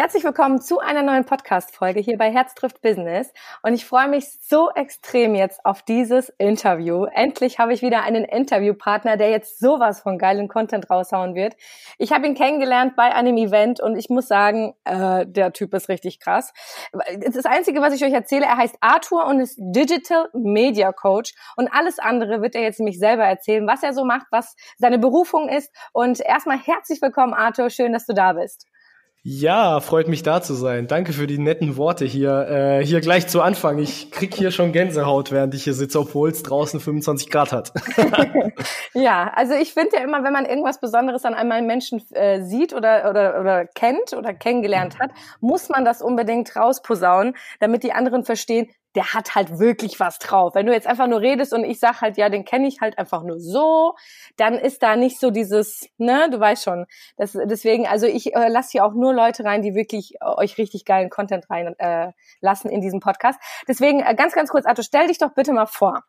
Herzlich 0.00 0.22
willkommen 0.22 0.60
zu 0.60 0.78
einer 0.78 1.02
neuen 1.02 1.24
Podcast-Folge 1.24 1.98
hier 1.98 2.16
bei 2.18 2.30
Herz 2.30 2.54
trifft 2.54 2.82
Business. 2.82 3.32
Und 3.64 3.74
ich 3.74 3.84
freue 3.84 4.06
mich 4.06 4.30
so 4.48 4.70
extrem 4.70 5.34
jetzt 5.34 5.66
auf 5.66 5.82
dieses 5.82 6.28
Interview. 6.38 7.06
Endlich 7.06 7.58
habe 7.58 7.72
ich 7.72 7.82
wieder 7.82 8.04
einen 8.04 8.24
Interviewpartner, 8.24 9.16
der 9.16 9.30
jetzt 9.30 9.58
sowas 9.58 10.00
von 10.00 10.16
geilen 10.16 10.46
Content 10.46 10.88
raushauen 10.88 11.34
wird. 11.34 11.56
Ich 11.98 12.12
habe 12.12 12.28
ihn 12.28 12.36
kennengelernt 12.36 12.94
bei 12.94 13.12
einem 13.12 13.36
Event 13.38 13.80
und 13.80 13.96
ich 13.96 14.08
muss 14.08 14.28
sagen, 14.28 14.76
äh, 14.84 15.26
der 15.26 15.52
Typ 15.52 15.74
ist 15.74 15.88
richtig 15.88 16.20
krass. 16.20 16.52
Das 17.34 17.44
Einzige, 17.44 17.82
was 17.82 17.92
ich 17.92 18.04
euch 18.04 18.12
erzähle, 18.12 18.44
er 18.44 18.56
heißt 18.56 18.76
Arthur 18.80 19.26
und 19.26 19.40
ist 19.40 19.58
Digital 19.58 20.28
Media 20.32 20.92
Coach. 20.92 21.34
Und 21.56 21.74
alles 21.74 21.98
andere 21.98 22.40
wird 22.40 22.54
er 22.54 22.62
jetzt 22.62 22.78
nämlich 22.78 23.00
selber 23.00 23.24
erzählen, 23.24 23.66
was 23.66 23.82
er 23.82 23.92
so 23.92 24.04
macht, 24.04 24.28
was 24.30 24.54
seine 24.76 25.00
Berufung 25.00 25.48
ist. 25.48 25.74
Und 25.92 26.20
erstmal 26.20 26.58
herzlich 26.58 27.02
willkommen, 27.02 27.34
Arthur. 27.34 27.68
Schön, 27.68 27.92
dass 27.92 28.06
du 28.06 28.14
da 28.14 28.34
bist. 28.34 28.68
Ja, 29.22 29.80
freut 29.80 30.06
mich 30.06 30.22
da 30.22 30.40
zu 30.40 30.54
sein. 30.54 30.86
Danke 30.86 31.12
für 31.12 31.26
die 31.26 31.38
netten 31.38 31.76
Worte 31.76 32.04
hier. 32.04 32.48
Äh, 32.48 32.84
hier 32.86 33.00
gleich 33.00 33.26
zu 33.26 33.42
Anfang. 33.42 33.78
Ich 33.78 34.12
krieg 34.12 34.32
hier 34.32 34.52
schon 34.52 34.70
Gänsehaut, 34.72 35.32
während 35.32 35.54
ich 35.54 35.64
hier 35.64 35.74
sitze, 35.74 35.98
obwohl 35.98 36.30
es 36.30 36.44
draußen 36.44 36.78
25 36.78 37.28
Grad 37.28 37.50
hat. 37.50 37.72
ja, 38.94 39.32
also 39.34 39.54
ich 39.54 39.74
finde 39.74 39.96
ja 39.96 40.02
immer, 40.04 40.22
wenn 40.22 40.32
man 40.32 40.46
irgendwas 40.46 40.80
Besonderes 40.80 41.24
an 41.24 41.34
einem 41.34 41.66
Menschen 41.66 42.00
äh, 42.12 42.42
sieht 42.42 42.72
oder, 42.72 43.10
oder, 43.10 43.40
oder 43.40 43.66
kennt 43.66 44.12
oder 44.16 44.32
kennengelernt 44.34 45.00
hat, 45.00 45.10
muss 45.40 45.68
man 45.68 45.84
das 45.84 46.00
unbedingt 46.00 46.54
rausposaunen, 46.54 47.34
damit 47.58 47.82
die 47.82 47.92
anderen 47.92 48.24
verstehen, 48.24 48.68
der 48.98 49.14
hat 49.14 49.36
halt 49.36 49.60
wirklich 49.60 50.00
was 50.00 50.18
drauf. 50.18 50.56
Wenn 50.56 50.66
du 50.66 50.72
jetzt 50.72 50.88
einfach 50.88 51.06
nur 51.06 51.20
redest 51.20 51.54
und 51.54 51.62
ich 51.62 51.78
sag 51.78 52.00
halt, 52.00 52.16
ja, 52.16 52.28
den 52.30 52.44
kenne 52.44 52.66
ich 52.66 52.80
halt 52.80 52.98
einfach 52.98 53.22
nur 53.22 53.38
so, 53.38 53.94
dann 54.36 54.54
ist 54.54 54.82
da 54.82 54.96
nicht 54.96 55.20
so 55.20 55.30
dieses, 55.30 55.88
ne, 55.98 56.28
du 56.32 56.40
weißt 56.40 56.64
schon. 56.64 56.84
Das, 57.16 57.38
deswegen, 57.44 57.86
also 57.86 58.06
ich 58.06 58.34
äh, 58.34 58.48
lasse 58.48 58.72
hier 58.72 58.84
auch 58.84 58.94
nur 58.94 59.14
Leute 59.14 59.44
rein, 59.44 59.62
die 59.62 59.76
wirklich 59.76 60.16
äh, 60.16 60.24
euch 60.24 60.58
richtig 60.58 60.84
geilen 60.84 61.10
Content 61.10 61.48
rein 61.48 61.76
äh, 61.78 62.10
in 62.64 62.80
diesem 62.80 62.98
Podcast. 62.98 63.38
Deswegen 63.68 64.00
äh, 64.00 64.16
ganz, 64.16 64.32
ganz 64.32 64.50
kurz, 64.50 64.66
Arthur, 64.66 64.82
stell 64.82 65.06
dich 65.06 65.18
doch 65.18 65.32
bitte 65.32 65.52
mal 65.52 65.66
vor. 65.66 66.02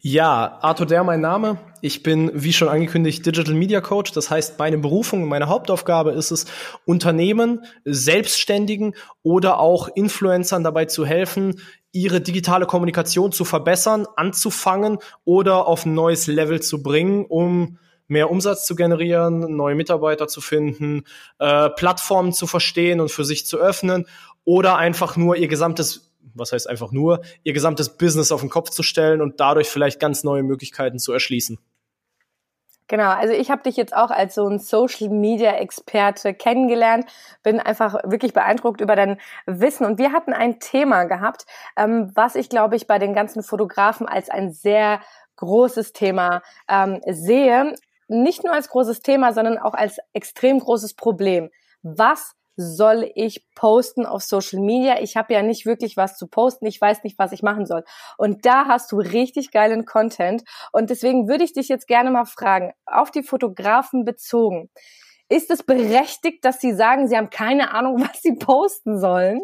Ja, 0.00 0.58
Arthur 0.60 0.86
Der, 0.86 1.02
mein 1.04 1.20
Name. 1.20 1.58
Ich 1.80 2.02
bin, 2.02 2.30
wie 2.34 2.52
schon 2.52 2.68
angekündigt, 2.68 3.26
Digital 3.26 3.54
Media 3.54 3.80
Coach. 3.80 4.12
Das 4.12 4.30
heißt, 4.30 4.58
meine 4.58 4.78
Berufung, 4.78 5.26
meine 5.26 5.48
Hauptaufgabe 5.48 6.12
ist 6.12 6.30
es, 6.30 6.46
Unternehmen, 6.84 7.64
Selbstständigen 7.84 8.94
oder 9.22 9.58
auch 9.58 9.88
Influencern 9.88 10.64
dabei 10.64 10.84
zu 10.84 11.04
helfen, 11.04 11.60
ihre 11.92 12.20
digitale 12.20 12.66
Kommunikation 12.66 13.32
zu 13.32 13.44
verbessern, 13.44 14.06
anzufangen 14.16 14.98
oder 15.24 15.66
auf 15.66 15.86
ein 15.86 15.94
neues 15.94 16.26
Level 16.26 16.60
zu 16.60 16.82
bringen, 16.82 17.24
um 17.24 17.78
mehr 18.06 18.30
Umsatz 18.30 18.66
zu 18.66 18.74
generieren, 18.74 19.56
neue 19.56 19.74
Mitarbeiter 19.74 20.28
zu 20.28 20.40
finden, 20.40 21.04
äh, 21.38 21.70
Plattformen 21.70 22.32
zu 22.32 22.46
verstehen 22.46 23.00
und 23.00 23.10
für 23.10 23.24
sich 23.24 23.46
zu 23.46 23.58
öffnen 23.58 24.06
oder 24.44 24.76
einfach 24.76 25.16
nur 25.16 25.36
ihr 25.36 25.48
gesamtes 25.48 26.08
was 26.34 26.52
heißt 26.52 26.68
einfach 26.68 26.92
nur, 26.92 27.22
ihr 27.42 27.52
gesamtes 27.52 27.96
Business 27.96 28.32
auf 28.32 28.40
den 28.40 28.50
Kopf 28.50 28.70
zu 28.70 28.82
stellen 28.82 29.20
und 29.20 29.40
dadurch 29.40 29.68
vielleicht 29.68 30.00
ganz 30.00 30.24
neue 30.24 30.42
Möglichkeiten 30.42 30.98
zu 30.98 31.12
erschließen. 31.12 31.58
Genau, 32.90 33.10
also 33.10 33.34
ich 33.34 33.50
habe 33.50 33.62
dich 33.62 33.76
jetzt 33.76 33.94
auch 33.94 34.10
als 34.10 34.34
so 34.34 34.48
ein 34.48 34.58
Social 34.58 35.10
Media 35.10 35.52
Experte 35.56 36.32
kennengelernt, 36.32 37.04
bin 37.42 37.60
einfach 37.60 37.94
wirklich 38.04 38.32
beeindruckt 38.32 38.80
über 38.80 38.96
dein 38.96 39.18
Wissen 39.44 39.84
und 39.84 39.98
wir 39.98 40.12
hatten 40.12 40.32
ein 40.32 40.58
Thema 40.58 41.04
gehabt, 41.04 41.44
ähm, 41.76 42.10
was 42.14 42.34
ich 42.34 42.48
glaube 42.48 42.76
ich 42.76 42.86
bei 42.86 42.98
den 42.98 43.12
ganzen 43.12 43.42
Fotografen 43.42 44.08
als 44.08 44.30
ein 44.30 44.52
sehr 44.52 45.00
großes 45.36 45.92
Thema 45.92 46.40
ähm, 46.66 47.00
sehe, 47.06 47.74
nicht 48.08 48.42
nur 48.42 48.54
als 48.54 48.70
großes 48.70 49.00
Thema, 49.00 49.34
sondern 49.34 49.58
auch 49.58 49.74
als 49.74 49.98
extrem 50.14 50.58
großes 50.58 50.94
Problem. 50.94 51.50
Was 51.82 52.32
soll 52.60 53.08
ich 53.14 53.46
posten 53.54 54.04
auf 54.04 54.22
Social 54.22 54.58
Media? 54.58 55.00
Ich 55.00 55.16
habe 55.16 55.32
ja 55.32 55.42
nicht 55.42 55.64
wirklich 55.64 55.96
was 55.96 56.18
zu 56.18 56.26
posten. 56.26 56.66
Ich 56.66 56.80
weiß 56.80 57.04
nicht, 57.04 57.16
was 57.16 57.30
ich 57.30 57.44
machen 57.44 57.66
soll. 57.66 57.84
Und 58.16 58.44
da 58.44 58.66
hast 58.66 58.90
du 58.90 58.98
richtig 58.98 59.52
geilen 59.52 59.84
Content. 59.84 60.42
Und 60.72 60.90
deswegen 60.90 61.28
würde 61.28 61.44
ich 61.44 61.52
dich 61.52 61.68
jetzt 61.68 61.86
gerne 61.86 62.10
mal 62.10 62.24
fragen, 62.24 62.72
auf 62.84 63.12
die 63.12 63.22
Fotografen 63.22 64.04
bezogen. 64.04 64.70
Ist 65.28 65.50
es 65.52 65.62
berechtigt, 65.62 66.44
dass 66.44 66.60
sie 66.60 66.74
sagen, 66.74 67.06
sie 67.06 67.16
haben 67.16 67.30
keine 67.30 67.72
Ahnung, 67.72 68.00
was 68.08 68.22
sie 68.22 68.34
posten 68.34 68.98
sollen? 68.98 69.40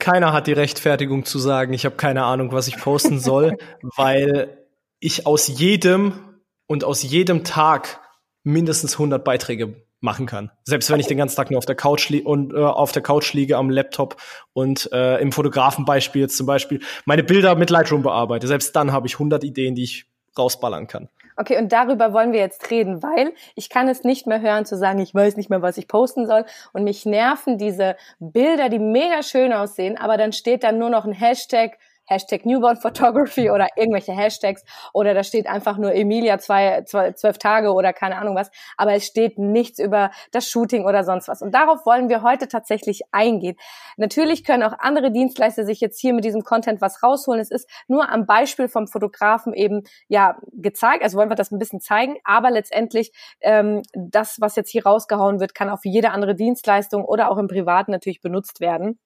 Keiner 0.00 0.32
hat 0.32 0.48
die 0.48 0.54
Rechtfertigung 0.54 1.24
zu 1.24 1.38
sagen, 1.38 1.72
ich 1.74 1.84
habe 1.84 1.94
keine 1.94 2.24
Ahnung, 2.24 2.50
was 2.50 2.66
ich 2.66 2.76
posten 2.76 3.20
soll, 3.20 3.56
weil 3.96 4.66
ich 4.98 5.28
aus 5.28 5.46
jedem 5.46 6.40
und 6.66 6.82
aus 6.82 7.04
jedem 7.04 7.44
Tag 7.44 8.00
mindestens 8.42 8.94
100 8.94 9.22
Beiträge 9.22 9.86
machen 10.02 10.26
kann. 10.26 10.50
Selbst 10.64 10.90
wenn 10.90 11.00
ich 11.00 11.06
den 11.06 11.18
ganzen 11.18 11.36
Tag 11.36 11.50
nur 11.50 11.58
auf 11.58 11.66
der 11.66 11.76
Couch 11.76 12.08
li 12.10 12.20
und 12.20 12.52
äh, 12.52 12.56
auf 12.58 12.92
der 12.92 13.02
Couch 13.02 13.32
liege 13.32 13.56
am 13.56 13.70
Laptop 13.70 14.16
und 14.52 14.90
äh, 14.92 15.18
im 15.18 15.32
Fotografenbeispiel 15.32 16.22
jetzt 16.22 16.36
zum 16.36 16.46
Beispiel 16.46 16.80
meine 17.04 17.22
Bilder 17.22 17.54
mit 17.54 17.70
Lightroom 17.70 18.02
bearbeite. 18.02 18.46
Selbst 18.46 18.74
dann 18.74 18.92
habe 18.92 19.06
ich 19.06 19.14
100 19.14 19.44
Ideen, 19.44 19.74
die 19.74 19.84
ich 19.84 20.06
rausballern 20.36 20.86
kann. 20.86 21.08
Okay, 21.36 21.56
und 21.58 21.72
darüber 21.72 22.12
wollen 22.12 22.32
wir 22.32 22.40
jetzt 22.40 22.70
reden, 22.70 23.02
weil 23.02 23.32
ich 23.54 23.70
kann 23.70 23.88
es 23.88 24.04
nicht 24.04 24.26
mehr 24.26 24.40
hören 24.40 24.66
zu 24.66 24.76
sagen, 24.76 24.98
ich 24.98 25.14
weiß 25.14 25.36
nicht 25.36 25.48
mehr, 25.48 25.62
was 25.62 25.78
ich 25.78 25.88
posten 25.88 26.26
soll 26.26 26.44
und 26.72 26.84
mich 26.84 27.06
nerven 27.06 27.56
diese 27.56 27.96
Bilder, 28.18 28.68
die 28.68 28.78
mega 28.78 29.22
schön 29.22 29.52
aussehen, 29.52 29.96
aber 29.96 30.16
dann 30.18 30.32
steht 30.32 30.62
dann 30.62 30.78
nur 30.78 30.90
noch 30.90 31.06
ein 31.06 31.12
Hashtag 31.12 31.78
Hashtag 32.06 32.44
Newborn 32.44 32.76
Photography 32.76 33.50
oder 33.50 33.68
irgendwelche 33.76 34.12
Hashtags 34.12 34.64
oder 34.92 35.14
da 35.14 35.22
steht 35.22 35.46
einfach 35.46 35.78
nur 35.78 35.94
Emilia 35.94 36.38
zwei, 36.38 36.82
zwei, 36.82 37.12
zwölf 37.12 37.38
Tage 37.38 37.72
oder 37.72 37.92
keine 37.92 38.16
Ahnung 38.16 38.36
was, 38.36 38.50
aber 38.76 38.94
es 38.94 39.06
steht 39.06 39.38
nichts 39.38 39.78
über 39.78 40.10
das 40.32 40.48
Shooting 40.48 40.84
oder 40.84 41.04
sonst 41.04 41.28
was. 41.28 41.42
Und 41.42 41.52
darauf 41.54 41.86
wollen 41.86 42.08
wir 42.08 42.22
heute 42.22 42.48
tatsächlich 42.48 43.02
eingehen. 43.12 43.56
Natürlich 43.96 44.44
können 44.44 44.62
auch 44.62 44.74
andere 44.78 45.10
Dienstleister 45.10 45.64
sich 45.64 45.80
jetzt 45.80 46.00
hier 46.00 46.12
mit 46.12 46.24
diesem 46.24 46.42
Content 46.42 46.80
was 46.80 47.02
rausholen. 47.02 47.40
Es 47.40 47.50
ist 47.50 47.68
nur 47.88 48.08
am 48.10 48.26
Beispiel 48.26 48.68
vom 48.68 48.86
Fotografen 48.86 49.54
eben 49.54 49.82
ja 50.08 50.36
gezeigt, 50.52 51.02
also 51.02 51.18
wollen 51.18 51.30
wir 51.30 51.36
das 51.36 51.50
ein 51.52 51.58
bisschen 51.58 51.80
zeigen, 51.80 52.16
aber 52.24 52.50
letztendlich 52.50 53.12
ähm, 53.40 53.82
das, 53.94 54.38
was 54.40 54.56
jetzt 54.56 54.70
hier 54.70 54.84
rausgehauen 54.84 55.40
wird, 55.40 55.54
kann 55.54 55.70
auch 55.70 55.80
für 55.80 55.88
jede 55.88 56.10
andere 56.10 56.34
Dienstleistung 56.34 57.04
oder 57.04 57.30
auch 57.30 57.38
im 57.38 57.48
Privaten 57.48 57.92
natürlich 57.92 58.20
benutzt 58.20 58.60
werden. 58.60 58.98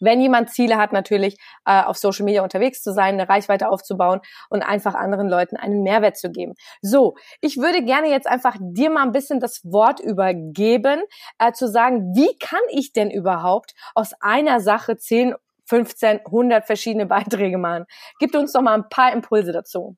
Wenn 0.00 0.20
jemand 0.20 0.50
Ziele 0.50 0.76
hat, 0.76 0.92
natürlich 0.92 1.36
äh, 1.64 1.82
auf 1.82 1.96
Social 1.96 2.24
Media 2.24 2.42
unterwegs 2.42 2.82
zu 2.82 2.92
sein, 2.92 3.14
eine 3.14 3.28
Reichweite 3.28 3.68
aufzubauen 3.68 4.20
und 4.48 4.62
einfach 4.62 4.94
anderen 4.94 5.28
Leuten 5.28 5.56
einen 5.56 5.82
Mehrwert 5.82 6.16
zu 6.16 6.30
geben. 6.30 6.54
So, 6.80 7.16
ich 7.40 7.58
würde 7.58 7.84
gerne 7.84 8.08
jetzt 8.10 8.26
einfach 8.26 8.56
dir 8.60 8.90
mal 8.90 9.02
ein 9.02 9.12
bisschen 9.12 9.40
das 9.40 9.60
Wort 9.64 10.00
übergeben, 10.00 11.02
äh, 11.38 11.52
zu 11.52 11.68
sagen, 11.68 12.14
wie 12.14 12.36
kann 12.38 12.60
ich 12.70 12.92
denn 12.92 13.10
überhaupt 13.10 13.74
aus 13.94 14.12
einer 14.20 14.60
Sache 14.60 14.96
10, 14.96 15.34
15, 15.66 16.20
100 16.26 16.66
verschiedene 16.66 17.06
Beiträge 17.12 17.58
machen? 17.58 17.84
Gib 18.18 18.34
uns 18.34 18.52
doch 18.52 18.62
mal 18.62 18.74
ein 18.74 18.88
paar 18.88 19.12
Impulse 19.12 19.52
dazu. 19.52 19.96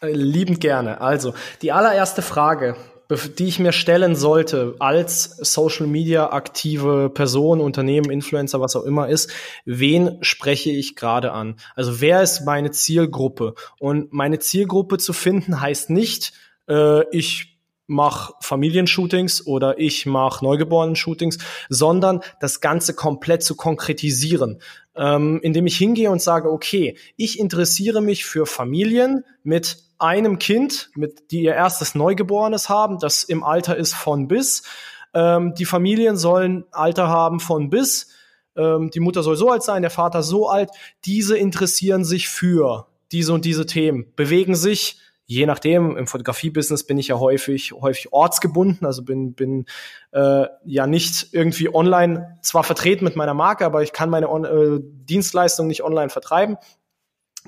Äh, 0.00 0.12
liebend 0.12 0.60
gerne. 0.60 1.00
Also, 1.00 1.34
die 1.62 1.72
allererste 1.72 2.22
Frage, 2.22 2.76
die 3.16 3.46
ich 3.46 3.58
mir 3.58 3.72
stellen 3.72 4.16
sollte 4.16 4.76
als 4.78 5.36
Social 5.38 5.86
Media 5.86 6.32
aktive 6.32 7.10
Person, 7.12 7.60
Unternehmen, 7.60 8.10
Influencer, 8.10 8.60
was 8.60 8.76
auch 8.76 8.84
immer 8.84 9.08
ist, 9.08 9.30
wen 9.64 10.18
spreche 10.22 10.70
ich 10.70 10.96
gerade 10.96 11.32
an? 11.32 11.56
Also 11.74 12.00
wer 12.00 12.22
ist 12.22 12.44
meine 12.44 12.70
Zielgruppe? 12.70 13.54
Und 13.78 14.12
meine 14.12 14.38
Zielgruppe 14.38 14.98
zu 14.98 15.12
finden 15.12 15.60
heißt 15.60 15.90
nicht, 15.90 16.32
äh, 16.68 17.08
ich 17.16 17.51
mache 17.86 18.34
Familienshootings 18.40 19.46
oder 19.46 19.78
ich 19.78 20.06
mache 20.06 20.44
Neugeborenen-Shootings, 20.44 21.38
sondern 21.68 22.20
das 22.40 22.60
Ganze 22.60 22.94
komplett 22.94 23.42
zu 23.42 23.56
konkretisieren, 23.56 24.60
ähm, 24.94 25.40
indem 25.42 25.66
ich 25.66 25.76
hingehe 25.76 26.10
und 26.10 26.22
sage, 26.22 26.50
okay, 26.50 26.96
ich 27.16 27.38
interessiere 27.38 28.00
mich 28.00 28.24
für 28.24 28.46
Familien 28.46 29.24
mit 29.42 29.78
einem 29.98 30.38
Kind, 30.38 30.90
mit 30.94 31.30
die 31.30 31.42
ihr 31.42 31.54
erstes 31.54 31.94
Neugeborenes 31.94 32.68
haben, 32.68 32.98
das 32.98 33.24
im 33.24 33.44
Alter 33.44 33.76
ist 33.76 33.94
von 33.94 34.28
bis. 34.28 34.62
Ähm, 35.14 35.54
die 35.54 35.64
Familien 35.64 36.16
sollen 36.16 36.64
Alter 36.72 37.08
haben 37.08 37.40
von 37.40 37.70
bis. 37.70 38.08
Ähm, 38.56 38.90
die 38.90 39.00
Mutter 39.00 39.22
soll 39.22 39.36
so 39.36 39.50
alt 39.50 39.62
sein, 39.62 39.82
der 39.82 39.90
Vater 39.90 40.22
so 40.22 40.48
alt. 40.48 40.70
Diese 41.04 41.36
interessieren 41.36 42.04
sich 42.04 42.28
für 42.28 42.86
diese 43.12 43.32
und 43.32 43.44
diese 43.44 43.66
Themen, 43.66 44.06
bewegen 44.16 44.54
sich 44.54 44.98
je 45.26 45.46
nachdem, 45.46 45.96
im 45.96 46.06
Fotografie-Business 46.06 46.84
bin 46.84 46.98
ich 46.98 47.08
ja 47.08 47.18
häufig, 47.18 47.72
häufig 47.72 48.12
ortsgebunden, 48.12 48.86
also 48.86 49.02
bin, 49.02 49.34
bin 49.34 49.66
äh, 50.12 50.46
ja 50.64 50.86
nicht 50.86 51.32
irgendwie 51.32 51.72
online 51.74 52.38
zwar 52.42 52.64
vertreten 52.64 53.04
mit 53.04 53.16
meiner 53.16 53.34
Marke, 53.34 53.64
aber 53.64 53.82
ich 53.82 53.92
kann 53.92 54.10
meine 54.10 54.28
On 54.28 54.44
äh, 54.44 54.80
Dienstleistung 54.82 55.66
nicht 55.66 55.82
online 55.82 56.10
vertreiben. 56.10 56.56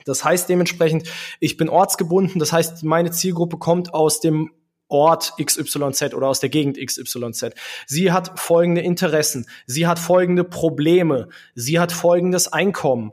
Das 0.04 0.24
heißt 0.24 0.48
dementsprechend, 0.48 1.08
ich 1.40 1.56
bin 1.56 1.68
ortsgebunden, 1.68 2.38
das 2.38 2.52
heißt, 2.52 2.82
meine 2.82 3.10
Zielgruppe 3.10 3.58
kommt 3.58 3.94
aus 3.94 4.20
dem 4.20 4.50
Ort 4.88 5.34
XYZ 5.42 6.14
oder 6.14 6.28
aus 6.28 6.40
der 6.40 6.50
Gegend 6.50 6.78
XYZ. 6.78 7.50
Sie 7.86 8.12
hat 8.12 8.38
folgende 8.38 8.82
Interessen, 8.82 9.46
sie 9.66 9.86
hat 9.86 9.98
folgende 9.98 10.44
Probleme, 10.44 11.28
sie 11.54 11.80
hat 11.80 11.90
folgendes 11.90 12.52
Einkommen, 12.52 13.12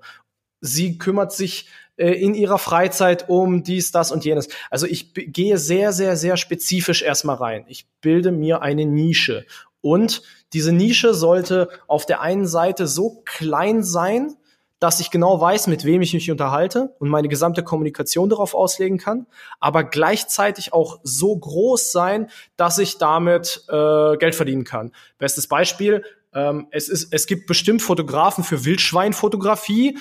sie 0.61 0.97
kümmert 0.97 1.33
sich 1.33 1.67
äh, 1.97 2.11
in 2.11 2.33
ihrer 2.33 2.57
Freizeit 2.57 3.27
um 3.29 3.63
dies, 3.63 3.91
das 3.91 4.11
und 4.11 4.23
jenes. 4.23 4.47
Also 4.69 4.87
ich 4.87 5.13
gehe 5.13 5.57
sehr, 5.57 5.91
sehr, 5.91 6.15
sehr 6.15 6.37
spezifisch 6.37 7.01
erstmal 7.01 7.35
rein. 7.35 7.65
Ich 7.67 7.87
bilde 8.01 8.31
mir 8.31 8.61
eine 8.61 8.85
Nische. 8.85 9.45
Und 9.81 10.21
diese 10.53 10.71
Nische 10.71 11.13
sollte 11.13 11.69
auf 11.87 12.05
der 12.05 12.21
einen 12.21 12.47
Seite 12.47 12.87
so 12.87 13.21
klein 13.25 13.83
sein, 13.83 14.35
dass 14.79 14.99
ich 14.99 15.11
genau 15.11 15.39
weiß, 15.39 15.67
mit 15.67 15.85
wem 15.85 16.01
ich 16.01 16.13
mich 16.13 16.31
unterhalte 16.31 16.95
und 16.97 17.07
meine 17.07 17.27
gesamte 17.27 17.61
Kommunikation 17.63 18.29
darauf 18.29 18.55
auslegen 18.55 18.97
kann, 18.97 19.27
aber 19.59 19.83
gleichzeitig 19.83 20.73
auch 20.73 20.99
so 21.03 21.37
groß 21.37 21.91
sein, 21.91 22.31
dass 22.57 22.79
ich 22.79 22.97
damit 22.97 23.63
äh, 23.69 24.17
Geld 24.17 24.33
verdienen 24.33 24.63
kann. 24.63 24.91
Bestes 25.19 25.45
Beispiel, 25.45 26.03
ähm, 26.33 26.67
es, 26.71 26.87
ist, 26.87 27.13
es 27.13 27.27
gibt 27.27 27.45
bestimmt 27.45 27.81
Fotografen 27.81 28.43
für 28.43 28.63
Wildschweinfotografie. 28.63 29.97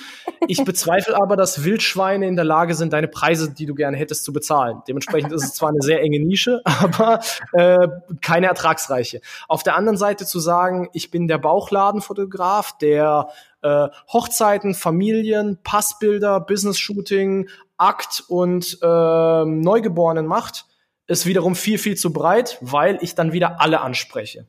Ich 0.47 0.63
bezweifle 0.65 1.21
aber, 1.21 1.35
dass 1.35 1.63
Wildschweine 1.63 2.27
in 2.27 2.35
der 2.35 2.45
Lage 2.45 2.73
sind, 2.73 2.93
deine 2.93 3.09
Preise, 3.09 3.51
die 3.51 3.65
du 3.65 3.75
gerne 3.75 3.97
hättest, 3.97 4.23
zu 4.23 4.31
bezahlen. 4.31 4.81
Dementsprechend 4.87 5.33
ist 5.33 5.43
es 5.43 5.53
zwar 5.53 5.69
eine 5.69 5.81
sehr 5.81 6.01
enge 6.01 6.19
Nische, 6.19 6.61
aber 6.65 7.19
äh, 7.53 7.87
keine 8.21 8.47
ertragsreiche. 8.47 9.19
Auf 9.49 9.63
der 9.63 9.75
anderen 9.75 9.97
Seite 9.97 10.25
zu 10.25 10.39
sagen, 10.39 10.89
ich 10.93 11.11
bin 11.11 11.27
der 11.27 11.37
Bauchladenfotograf, 11.37 12.77
der 12.77 13.27
äh, 13.61 13.89
Hochzeiten, 14.11 14.73
Familien, 14.73 15.59
Passbilder, 15.63 16.39
Business-Shooting, 16.39 17.49
Akt 17.77 18.23
und 18.27 18.77
äh, 18.81 18.85
Neugeborenen 19.45 20.27
macht, 20.27 20.65
ist 21.07 21.25
wiederum 21.25 21.55
viel, 21.55 21.77
viel 21.77 21.97
zu 21.97 22.13
breit, 22.13 22.57
weil 22.61 22.99
ich 23.01 23.15
dann 23.15 23.33
wieder 23.33 23.59
alle 23.59 23.81
anspreche. 23.81 24.45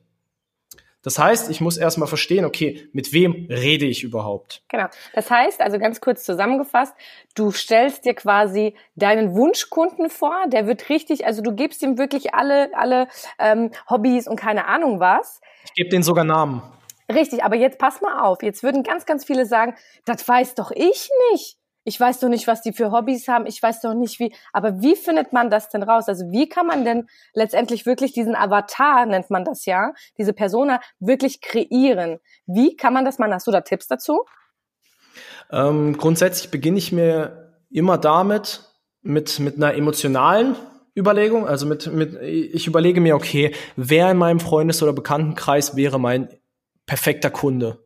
Das 1.03 1.19
heißt, 1.19 1.49
ich 1.49 1.59
muss 1.59 1.77
erstmal 1.77 2.07
verstehen, 2.07 2.45
okay, 2.45 2.87
mit 2.93 3.11
wem 3.11 3.47
rede 3.49 3.85
ich 3.85 4.03
überhaupt? 4.03 4.63
Genau. 4.69 4.87
Das 5.13 5.29
heißt, 5.29 5.59
also 5.59 5.77
ganz 5.77 5.99
kurz 5.99 6.23
zusammengefasst, 6.23 6.95
du 7.35 7.51
stellst 7.51 8.05
dir 8.05 8.13
quasi 8.13 8.73
deinen 8.95 9.35
Wunschkunden 9.35 10.09
vor, 10.09 10.45
der 10.47 10.65
wird 10.65 10.89
richtig, 10.89 11.25
also 11.25 11.41
du 11.41 11.53
gibst 11.53 11.81
ihm 11.83 11.97
wirklich 11.97 12.33
alle, 12.33 12.69
alle 12.73 13.09
ähm, 13.37 13.71
Hobbys 13.89 14.27
und 14.27 14.37
keine 14.37 14.65
Ahnung 14.65 15.01
was. 15.01 15.41
Ich 15.65 15.73
gebe 15.73 15.89
denen 15.89 16.03
sogar 16.03 16.23
Namen. 16.23 16.63
Richtig, 17.11 17.43
aber 17.43 17.57
jetzt 17.57 17.79
pass 17.79 18.01
mal 18.01 18.21
auf. 18.21 18.41
Jetzt 18.41 18.63
würden 18.63 18.83
ganz, 18.83 19.05
ganz 19.05 19.25
viele 19.25 19.45
sagen, 19.45 19.75
das 20.05 20.25
weiß 20.25 20.55
doch 20.55 20.71
ich 20.71 21.09
nicht. 21.31 21.57
Ich 21.85 21.99
weiß 21.99 22.19
doch 22.19 22.29
nicht, 22.29 22.47
was 22.47 22.61
die 22.61 22.73
für 22.73 22.91
Hobbys 22.91 23.27
haben. 23.27 23.45
Ich 23.45 23.61
weiß 23.61 23.81
doch 23.81 23.93
nicht, 23.93 24.19
wie. 24.19 24.33
Aber 24.53 24.81
wie 24.81 24.95
findet 24.95 25.33
man 25.33 25.49
das 25.49 25.69
denn 25.69 25.83
raus? 25.83 26.07
Also 26.07 26.31
wie 26.31 26.47
kann 26.47 26.65
man 26.65 26.85
denn 26.85 27.07
letztendlich 27.33 27.85
wirklich 27.85 28.13
diesen 28.13 28.35
Avatar, 28.35 29.05
nennt 29.05 29.29
man 29.29 29.43
das 29.43 29.65
ja, 29.65 29.93
diese 30.17 30.33
Persona 30.33 30.79
wirklich 30.99 31.41
kreieren? 31.41 32.19
Wie 32.45 32.75
kann 32.75 32.93
man 32.93 33.05
das 33.05 33.19
machen? 33.19 33.33
Hast 33.33 33.47
du 33.47 33.51
da 33.51 33.61
Tipps 33.61 33.87
dazu? 33.87 34.23
Ähm, 35.51 35.97
grundsätzlich 35.97 36.51
beginne 36.51 36.77
ich 36.77 36.91
mir 36.91 37.53
immer 37.69 37.97
damit, 37.97 38.61
mit, 39.01 39.39
mit 39.39 39.57
einer 39.57 39.75
emotionalen 39.75 40.55
Überlegung. 40.95 41.47
Also 41.47 41.65
mit, 41.65 41.91
mit, 41.93 42.15
ich 42.21 42.67
überlege 42.67 43.01
mir, 43.01 43.15
okay, 43.15 43.53
wer 43.75 44.09
in 44.09 44.17
meinem 44.17 44.39
Freundes- 44.39 44.81
oder 44.81 44.93
Bekanntenkreis 44.93 45.75
wäre 45.75 45.99
mein 45.99 46.29
perfekter 46.85 47.29
Kunde. 47.29 47.83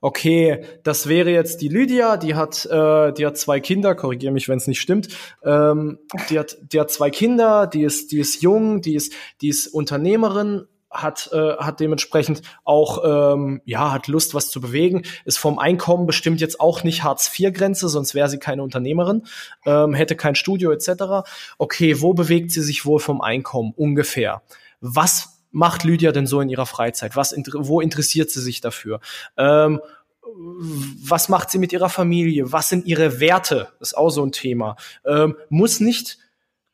Okay, 0.00 0.64
das 0.82 1.08
wäre 1.08 1.30
jetzt 1.30 1.60
die 1.60 1.68
Lydia, 1.68 2.16
die 2.16 2.34
hat, 2.34 2.66
äh, 2.66 3.12
die 3.12 3.26
hat 3.26 3.36
zwei 3.36 3.60
Kinder, 3.60 3.94
korrigiere 3.94 4.32
mich, 4.32 4.48
wenn 4.48 4.58
es 4.58 4.66
nicht 4.66 4.80
stimmt. 4.80 5.08
Ähm, 5.44 5.98
die 6.28 6.38
hat, 6.38 6.56
die 6.72 6.80
hat 6.80 6.90
zwei 6.90 7.10
Kinder, 7.10 7.66
die 7.66 7.82
ist, 7.82 8.12
die 8.12 8.20
ist 8.20 8.42
jung, 8.42 8.82
die 8.82 8.94
ist, 8.94 9.12
die 9.40 9.48
ist 9.48 9.68
Unternehmerin, 9.68 10.66
hat, 10.90 11.30
äh, 11.32 11.56
hat 11.56 11.80
dementsprechend 11.80 12.42
auch, 12.64 13.34
ähm, 13.34 13.62
ja, 13.64 13.92
hat 13.92 14.08
Lust, 14.08 14.34
was 14.34 14.50
zu 14.50 14.60
bewegen, 14.60 15.02
ist 15.24 15.38
vom 15.38 15.58
Einkommen 15.58 16.06
bestimmt 16.06 16.40
jetzt 16.40 16.60
auch 16.60 16.82
nicht 16.82 17.04
Hartz-IV-Grenze, 17.04 17.88
sonst 17.88 18.14
wäre 18.14 18.28
sie 18.28 18.38
keine 18.38 18.62
Unternehmerin, 18.62 19.22
ähm, 19.64 19.94
hätte 19.94 20.16
kein 20.16 20.34
Studio 20.34 20.72
etc. 20.72 21.28
Okay, 21.58 22.00
wo 22.00 22.12
bewegt 22.12 22.50
sie 22.50 22.62
sich 22.62 22.84
wohl 22.84 22.98
vom 22.98 23.20
Einkommen 23.20 23.72
ungefähr? 23.76 24.42
Was 24.80 25.39
macht 25.50 25.84
Lydia 25.84 26.12
denn 26.12 26.26
so 26.26 26.40
in 26.40 26.48
ihrer 26.48 26.66
Freizeit? 26.66 27.16
Was, 27.16 27.34
wo 27.54 27.80
interessiert 27.80 28.30
sie 28.30 28.40
sich 28.40 28.60
dafür? 28.60 29.00
Ähm, 29.36 29.80
was 30.22 31.28
macht 31.28 31.50
sie 31.50 31.58
mit 31.58 31.72
ihrer 31.72 31.88
Familie? 31.88 32.52
Was 32.52 32.68
sind 32.68 32.86
ihre 32.86 33.20
Werte? 33.20 33.68
Das 33.78 33.88
ist 33.88 33.96
auch 33.96 34.10
so 34.10 34.24
ein 34.24 34.32
Thema. 34.32 34.76
Ähm, 35.04 35.36
muss 35.48 35.80
nicht 35.80 36.18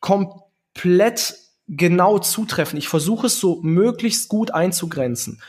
komplett 0.01 1.37
genau 1.69 2.19
zutreffen. 2.19 2.79
Ich 2.79 2.89
versuche 2.89 3.27
es 3.27 3.41
so 3.41 3.61
möglichst 3.63 4.29
gut 4.29 4.53
einzugrenzen. 4.53 5.43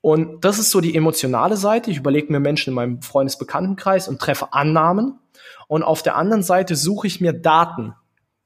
Und 0.00 0.44
das 0.44 0.58
ist 0.58 0.70
so 0.70 0.80
die 0.80 0.94
emotionale 0.94 1.56
Seite. 1.56 1.90
Ich 1.90 1.96
überlege 1.96 2.30
mir 2.30 2.40
Menschen 2.40 2.70
in 2.70 2.74
meinem 2.74 3.02
Freundesbekanntenkreis 3.02 4.08
und 4.08 4.20
treffe 4.20 4.52
Annahmen. 4.52 5.18
Und 5.66 5.82
auf 5.82 6.02
der 6.02 6.16
anderen 6.16 6.42
Seite 6.42 6.76
suche 6.76 7.06
ich 7.06 7.20
mir 7.20 7.32
Daten. 7.32 7.94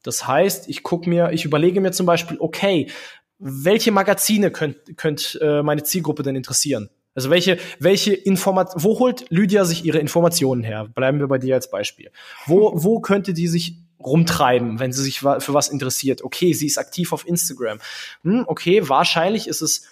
Das 0.05 0.27
heißt, 0.27 0.69
ich 0.69 0.85
gucke 0.85 1.11
mir, 1.11 1.33
ich 1.33 1.45
überlege 1.45 1.81
mir 1.81 1.91
zum 1.91 2.07
Beispiel, 2.07 2.37
okay, 2.39 2.89
welche 3.39 3.93
Magazine 3.93 4.51
könnt, 4.51 4.97
könnt 4.97 5.39
äh, 5.41 5.63
meine 5.63 5.83
Zielgruppe 5.83 6.23
denn 6.23 6.37
interessieren? 6.37 6.91
Also 7.15 7.31
welche, 7.31 7.59
welche 7.81 8.15
Informat 8.15 8.73
wo 8.77 8.99
holt 8.99 9.25
Lydia 9.31 9.65
sich 9.65 9.85
ihre 9.85 9.99
Informationen 9.99 10.63
her? 10.63 10.89
Bleiben 10.95 11.19
wir 11.19 11.27
bei 11.27 11.39
dir 11.39 11.55
als 11.55 11.71
Beispiel. 11.71 12.11
Wo, 12.47 12.73
wo 12.75 13.01
könnte 13.01 13.35
die 13.35 13.49
sich 13.49 13.75
rumtreiben, 14.01 14.79
wenn 14.79 14.93
sie 14.93 15.03
sich 15.03 15.21
für 15.21 15.55
was 15.55 15.69
interessiert? 15.69 16.23
Okay, 16.23 16.53
sie 16.53 16.67
ist 16.67 16.79
aktiv 16.79 17.13
auf 17.13 17.27
Instagram. 17.27 17.81
Hm, 18.23 18.45
okay, 18.47 18.89
wahrscheinlich 18.89 19.49
ist 19.49 19.63
es, 19.63 19.87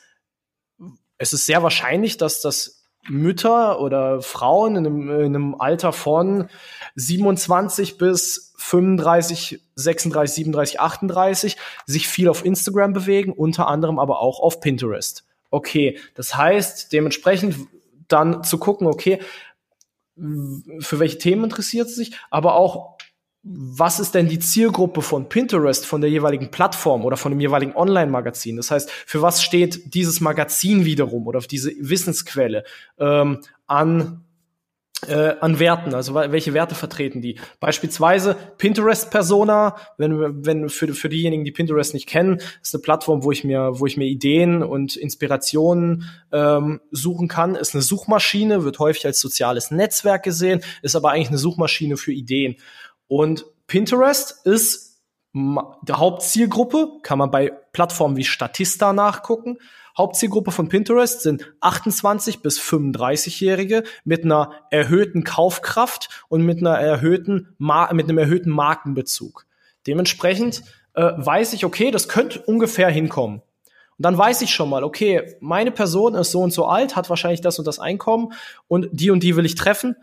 es 1.19 1.33
ist 1.33 1.47
sehr 1.47 1.63
wahrscheinlich, 1.63 2.17
dass 2.17 2.41
das 2.41 2.76
Mütter 3.09 3.81
oder 3.81 4.23
Frauen 4.23 4.77
in 4.77 4.87
einem, 4.87 5.11
in 5.11 5.35
einem 5.37 5.55
Alter 5.61 5.93
von 5.93 6.49
27 6.95 7.99
bis 7.99 8.55
35, 8.57 9.61
36, 9.75 10.35
37, 10.35 10.81
38 10.81 11.57
sich 11.87 12.09
viel 12.09 12.29
auf 12.29 12.45
Instagram 12.45 12.93
bewegen, 12.93 13.33
unter 13.33 13.69
anderem 13.69 13.99
aber 13.99 14.21
auch 14.21 14.41
auf 14.41 14.61
Pinterest. 14.61 15.25
Okay, 15.51 15.99
das 16.15 16.37
heißt, 16.37 16.93
dementsprechend 16.93 17.69
dann 18.09 18.43
zu 18.43 18.59
gucken, 18.59 18.87
okay, 18.87 19.21
für 20.17 20.99
welche 20.99 21.19
Themen 21.19 21.45
interessiert 21.45 21.89
sie 21.89 21.95
sich, 21.95 22.19
aber 22.31 22.55
auch, 22.55 22.97
was 23.49 24.01
ist 24.01 24.15
denn 24.17 24.29
die 24.29 24.41
Zielgruppe 24.41 25.03
von 25.03 25.29
Pinterest, 25.29 25.87
von 25.87 26.01
der 26.01 26.11
jeweiligen 26.11 26.51
Plattform 26.51 27.05
oder 27.05 27.17
von 27.17 27.31
dem 27.31 27.41
jeweiligen 27.41 27.77
Online-Magazin? 27.77 28.57
Das 28.57 28.73
heißt, 28.73 28.91
für 28.91 29.23
was 29.23 29.43
steht 29.43 29.95
dieses 29.95 30.21
Magazin 30.21 30.85
wiederum 30.85 31.29
oder 31.29 31.39
diese 31.41 31.73
Wissensquelle 31.79 32.65
ähm, 32.99 33.39
an 33.69 34.25
äh, 35.07 35.35
an 35.41 35.59
Werten, 35.59 35.95
also 35.95 36.15
welche 36.15 36.55
Werte 36.55 36.75
vertreten 36.75 37.21
die? 37.21 37.39
Beispielsweise 37.61 38.35
Pinterest-Persona, 38.57 39.77
wenn, 39.99 40.45
wenn 40.45 40.69
für, 40.71 40.89
für 40.95 41.11
diejenigen, 41.11 41.45
die 41.45 41.53
Pinterest 41.53 41.93
nicht 41.93 42.09
kennen, 42.09 42.41
ist 42.63 42.75
eine 42.75 42.81
Plattform, 42.81 43.23
wo 43.23 43.31
ich 43.31 43.45
mir, 43.45 43.73
wo 43.79 43.87
ich 43.87 43.99
mir 43.99 44.07
Ideen 44.07 44.63
und 44.63 44.97
Inspirationen 44.97 46.09
ähm, 46.33 46.81
suchen 46.91 47.29
kann. 47.29 47.55
Ist 47.55 47.75
eine 47.75 47.83
Suchmaschine, 47.83 48.65
wird 48.65 48.79
häufig 48.79 49.05
als 49.05 49.21
soziales 49.21 49.71
Netzwerk 49.71 50.23
gesehen, 50.23 50.63
ist 50.81 50.97
aber 50.97 51.11
eigentlich 51.11 51.29
eine 51.29 51.39
Suchmaschine 51.39 51.99
für 51.99 52.13
Ideen. 52.13 52.57
Und 53.09 53.47
Pinterest 53.67 54.47
ist 54.47 55.03
der 55.35 55.99
Hauptzielgruppe, 55.99 57.01
kann 57.03 57.19
man 57.19 57.31
bei 57.31 57.51
Plattformen 57.73 58.17
wie 58.17 58.25
Statista 58.25 58.93
nachgucken, 58.93 59.59
Hauptzielgruppe 59.97 60.51
von 60.51 60.69
Pinterest 60.69 61.23
sind 61.23 61.53
28 61.61 62.43
bis 62.43 62.61
35-Jährige 62.61 63.85
mit 64.05 64.25
einer 64.25 64.53
erhöhten 64.71 65.25
Kaufkraft 65.25 66.25
und 66.29 66.43
mit 66.43 66.59
einer 66.59 66.79
erhöhten 66.79 67.55
Mar 67.57 67.93
mit 67.95 68.09
einem 68.09 68.19
erhöhten 68.19 68.51
Markenbezug. 68.51 69.47
Dementsprechend 69.87 70.65
äh, 70.95 71.13
weiß 71.17 71.55
ich, 71.55 71.65
okay, 71.65 71.91
das 71.91 72.09
könnte 72.09 72.43
ungefähr 72.43 72.91
hinkommen. 72.91 73.41
Und 73.99 74.03
dann 74.05 74.19
weiß 74.19 74.43
ich 74.43 74.51
schon 74.51 74.69
mal, 74.69 74.85
okay, 74.85 75.37
meine 75.41 75.71
Person 75.71 76.15
ist 76.15 76.31
so 76.31 76.41
und 76.41 76.53
so 76.53 76.67
alt, 76.67 76.95
hat 76.97 77.09
wahrscheinlich 77.09 77.41
das 77.41 77.59
und 77.59 77.67
das 77.67 77.79
Einkommen 77.79 78.35
und 78.69 78.89
die 78.93 79.11
und 79.11 79.23
die 79.23 79.37
will 79.37 79.47
ich 79.47 79.55
treffen. 79.55 79.97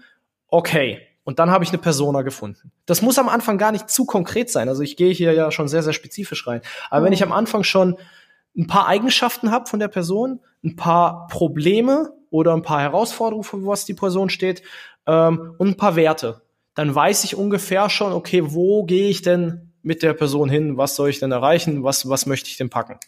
Okay. 0.48 1.02
Und 1.24 1.40
dann 1.40 1.52
habe 1.52 1.64
ich 1.64 1.70
eine 1.70 1.78
Persona 1.78 2.22
gefunden. 2.22 2.72
Das 2.86 3.02
muss 3.02 3.18
am 3.18 3.30
Anfang 3.30 3.58
gar 3.58 3.72
nicht 3.72 3.90
zu 3.90 4.06
konkret 4.06 4.50
sein. 4.50 4.68
Also 4.68 4.82
ich 4.82 4.98
gehe 4.98 5.14
hier 5.14 5.34
ja 5.34 5.52
schon 5.52 5.68
sehr, 5.68 5.84
sehr 5.84 5.94
spezifisch 5.94 6.46
rein. 6.48 6.62
Aber 6.90 7.02
mhm. 7.02 7.06
wenn 7.06 7.14
ich 7.14 7.24
am 7.24 7.32
Anfang 7.32 7.64
schon 7.64 7.98
ein 8.58 8.68
paar 8.68 8.88
Eigenschaften 8.88 9.52
habe 9.52 9.68
von 9.68 9.80
der 9.80 9.88
Person, 9.88 10.42
ein 10.64 10.76
paar 10.76 11.28
Probleme 11.28 12.14
oder 12.30 12.54
ein 12.54 12.62
paar 12.62 12.82
Herausforderungen, 12.82 13.44
für 13.44 13.66
was 13.66 13.86
die 13.86 13.94
Person 13.94 14.30
steht 14.30 14.64
ähm, 15.08 15.56
und 15.58 15.70
ein 15.70 15.78
paar 15.78 15.96
Werte. 15.96 16.42
Dann 16.76 16.94
weiß 16.94 17.24
ich 17.24 17.36
ungefähr 17.36 17.90
schon, 17.90 18.14
okay, 18.14 18.42
wo 18.44 18.84
gehe 18.84 19.10
ich 19.10 19.22
denn 19.22 19.74
mit 19.82 20.02
der 20.04 20.14
Person 20.14 20.50
hin? 20.50 20.78
Was 20.78 20.96
soll 20.96 21.10
ich 21.10 21.20
denn 21.20 21.32
erreichen? 21.32 21.84
Was, 21.84 22.10
was 22.10 22.26
möchte 22.26 22.50
ich 22.50 22.58
denn 22.58 22.70
packen? 22.70 23.00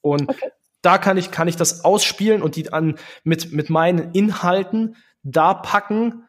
Und 0.00 0.28
okay. 0.28 0.50
da 0.82 0.98
kann 0.98 1.16
ich, 1.18 1.30
kann 1.30 1.48
ich 1.48 1.56
das 1.56 1.84
ausspielen 1.84 2.42
und 2.42 2.56
die 2.56 2.72
an, 2.72 2.96
mit, 3.24 3.52
mit 3.52 3.70
meinen 3.70 4.12
Inhalten 4.12 4.96
da 5.22 5.52
packen, 5.54 6.24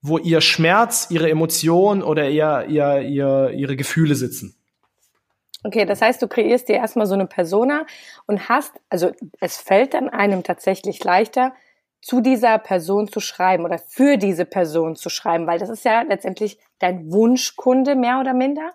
wo 0.00 0.18
ihr 0.18 0.40
Schmerz, 0.40 1.08
ihre 1.10 1.30
Emotionen 1.30 2.02
oder 2.02 2.28
ihr, 2.28 2.66
ihr, 2.68 3.00
ihr, 3.00 3.50
ihre 3.50 3.76
Gefühle 3.76 4.14
sitzen. 4.14 4.54
Okay, 5.64 5.84
das 5.84 6.00
heißt, 6.00 6.22
du 6.22 6.28
kreierst 6.28 6.68
dir 6.68 6.76
erstmal 6.76 7.06
so 7.06 7.14
eine 7.14 7.26
Persona 7.26 7.84
und 8.26 8.48
hast, 8.48 8.72
also 8.88 9.10
es 9.40 9.56
fällt 9.56 9.94
dann 9.94 10.08
einem 10.08 10.44
tatsächlich 10.44 11.02
leichter, 11.02 11.52
zu 12.00 12.20
dieser 12.20 12.58
Person 12.58 13.08
zu 13.08 13.18
schreiben 13.18 13.64
oder 13.64 13.78
für 13.78 14.16
diese 14.18 14.44
Person 14.44 14.94
zu 14.94 15.08
schreiben, 15.10 15.46
weil 15.48 15.58
das 15.58 15.68
ist 15.68 15.84
ja 15.84 16.02
letztendlich 16.02 16.58
dein 16.78 17.10
Wunschkunde 17.10 17.96
mehr 17.96 18.20
oder 18.20 18.34
minder. 18.34 18.74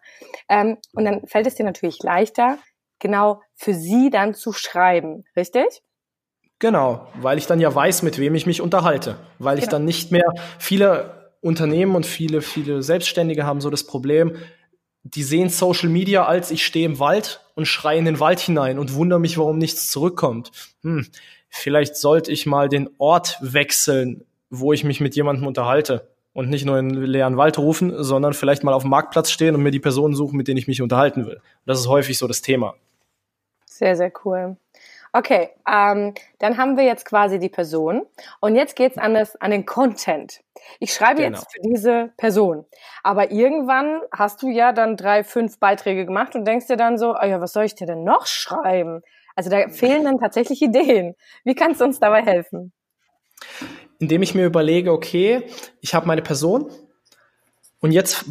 Ähm, 0.49 0.77
und 0.93 1.05
dann 1.05 1.25
fällt 1.25 1.47
es 1.47 1.55
dir 1.55 1.63
natürlich 1.63 2.03
leichter, 2.03 2.57
genau 2.99 3.41
für 3.55 3.73
sie 3.73 4.09
dann 4.09 4.33
zu 4.33 4.51
schreiben, 4.51 5.23
richtig? 5.37 5.83
Genau, 6.59 7.07
weil 7.15 7.37
ich 7.37 7.45
dann 7.45 7.59
ja 7.59 7.73
weiß, 7.73 8.03
mit 8.03 8.19
wem 8.19 8.35
ich 8.35 8.45
mich 8.45 8.61
unterhalte, 8.61 9.17
weil 9.37 9.55
genau. 9.55 9.63
ich 9.63 9.69
dann 9.69 9.85
nicht 9.85 10.11
mehr 10.11 10.33
viele 10.59 11.31
Unternehmen 11.41 11.95
und 11.95 12.05
viele, 12.05 12.41
viele 12.41 12.81
Selbstständige 12.81 13.45
haben 13.45 13.59
so 13.59 13.69
das 13.69 13.85
Problem, 13.85 14.37
die 15.03 15.23
sehen 15.23 15.49
Social 15.49 15.89
Media 15.89 16.25
als 16.25 16.51
ich 16.51 16.65
stehe 16.65 16.85
im 16.85 16.99
Wald 16.99 17.41
und 17.55 17.65
schreie 17.65 17.99
in 17.99 18.05
den 18.05 18.19
Wald 18.19 18.39
hinein 18.39 18.79
und 18.79 18.93
wundere 18.93 19.19
mich, 19.19 19.37
warum 19.37 19.57
nichts 19.57 19.91
zurückkommt. 19.91 20.51
Hm, 20.81 21.07
vielleicht 21.49 21.97
sollte 21.97 22.31
ich 22.31 22.45
mal 22.45 22.69
den 22.69 22.89
Ort 22.97 23.37
wechseln, 23.41 24.23
wo 24.49 24.71
ich 24.71 24.83
mich 24.83 25.01
mit 25.01 25.15
jemandem 25.15 25.45
unterhalte 25.45 26.07
und 26.31 26.49
nicht 26.49 26.65
nur 26.65 26.79
in 26.79 26.89
den 26.89 27.03
leeren 27.03 27.37
Wald 27.37 27.57
rufen, 27.57 27.93
sondern 28.01 28.33
vielleicht 28.33 28.63
mal 28.63 28.73
auf 28.73 28.83
dem 28.83 28.89
Marktplatz 28.89 29.29
stehen 29.29 29.55
und 29.55 29.63
mir 29.63 29.71
die 29.71 29.79
Personen 29.79 30.15
suchen, 30.15 30.37
mit 30.37 30.47
denen 30.47 30.57
ich 30.57 30.67
mich 30.67 30.81
unterhalten 30.81 31.25
will. 31.25 31.41
Das 31.65 31.79
ist 31.79 31.87
häufig 31.87 32.17
so 32.17 32.27
das 32.27 32.41
Thema. 32.41 32.75
Sehr, 33.65 33.95
sehr 33.95 34.11
cool. 34.23 34.55
Okay, 35.15 35.49
ähm, 35.71 36.15
dann 36.39 36.57
haben 36.57 36.75
wir 36.75 36.85
jetzt 36.85 37.05
quasi 37.05 37.37
die 37.37 37.49
Person 37.49 38.01
und 38.39 38.55
jetzt 38.55 38.75
geht's 38.75 38.97
an, 38.97 39.13
das, 39.13 39.35
an 39.35 39.51
den 39.51 39.63
Content. 39.63 40.41
Ich 40.79 40.91
schreibe 40.91 41.21
genau. 41.21 41.37
jetzt 41.37 41.53
für 41.53 41.61
diese 41.61 42.11
Person, 42.17 42.65
aber 43.03 43.31
irgendwann 43.31 44.01
hast 44.11 44.41
du 44.41 44.49
ja 44.49 44.71
dann 44.71 44.97
drei, 44.97 45.23
fünf 45.23 45.59
Beiträge 45.59 46.07
gemacht 46.07 46.35
und 46.35 46.45
denkst 46.45 46.65
dir 46.65 46.77
dann 46.77 46.97
so, 46.97 47.15
oh 47.15 47.25
ja, 47.25 47.39
was 47.39 47.53
soll 47.53 47.65
ich 47.65 47.75
dir 47.75 47.85
denn 47.85 48.03
noch 48.03 48.25
schreiben? 48.25 49.03
Also 49.35 49.51
da 49.51 49.69
fehlen 49.69 50.03
dann 50.03 50.17
tatsächlich 50.17 50.63
Ideen. 50.63 51.15
Wie 51.43 51.53
kannst 51.53 51.81
du 51.81 51.85
uns 51.85 51.99
dabei 51.99 52.23
helfen? 52.23 52.71
Indem 53.99 54.23
ich 54.23 54.33
mir 54.33 54.45
überlege, 54.45 54.91
okay, 54.91 55.43
ich 55.79 55.93
habe 55.93 56.07
meine 56.07 56.23
Person 56.23 56.71
und 57.81 57.91
jetzt 57.91 58.25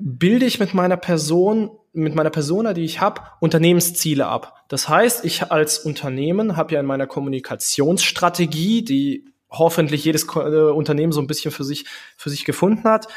bilde 0.00 0.46
ich 0.46 0.58
mit 0.58 0.72
meiner 0.72 0.96
Person 0.96 1.77
mit 1.92 2.14
meiner 2.14 2.30
Persona, 2.30 2.72
die 2.72 2.84
ich 2.84 3.00
habe, 3.00 3.22
Unternehmensziele 3.40 4.26
ab. 4.26 4.64
Das 4.68 4.88
heißt, 4.88 5.24
ich 5.24 5.50
als 5.50 5.78
Unternehmen 5.78 6.56
habe 6.56 6.74
ja 6.74 6.80
in 6.80 6.86
meiner 6.86 7.06
Kommunikationsstrategie, 7.06 8.82
die 8.84 9.24
hoffentlich 9.50 10.04
jedes 10.04 10.24
äh, 10.24 10.70
Unternehmen 10.70 11.12
so 11.12 11.20
ein 11.20 11.26
bisschen 11.26 11.50
für 11.50 11.64
sich, 11.64 11.86
für 12.16 12.30
sich 12.30 12.44
gefunden 12.44 12.84
hat, 12.84 13.08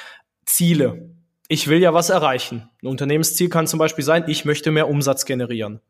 Ziele. 0.46 1.10
Ich 1.48 1.68
will 1.68 1.80
ja 1.80 1.94
was 1.94 2.10
erreichen. 2.10 2.70
Ein 2.82 2.88
Unternehmensziel 2.88 3.50
kann 3.50 3.68
zum 3.68 3.80
Beispiel 3.80 4.06
sein, 4.06 4.24
ich 4.28 4.46
möchte 4.46 4.72
mehr 4.72 4.90
Umsatz 4.90 5.26
generieren. 5.26 5.82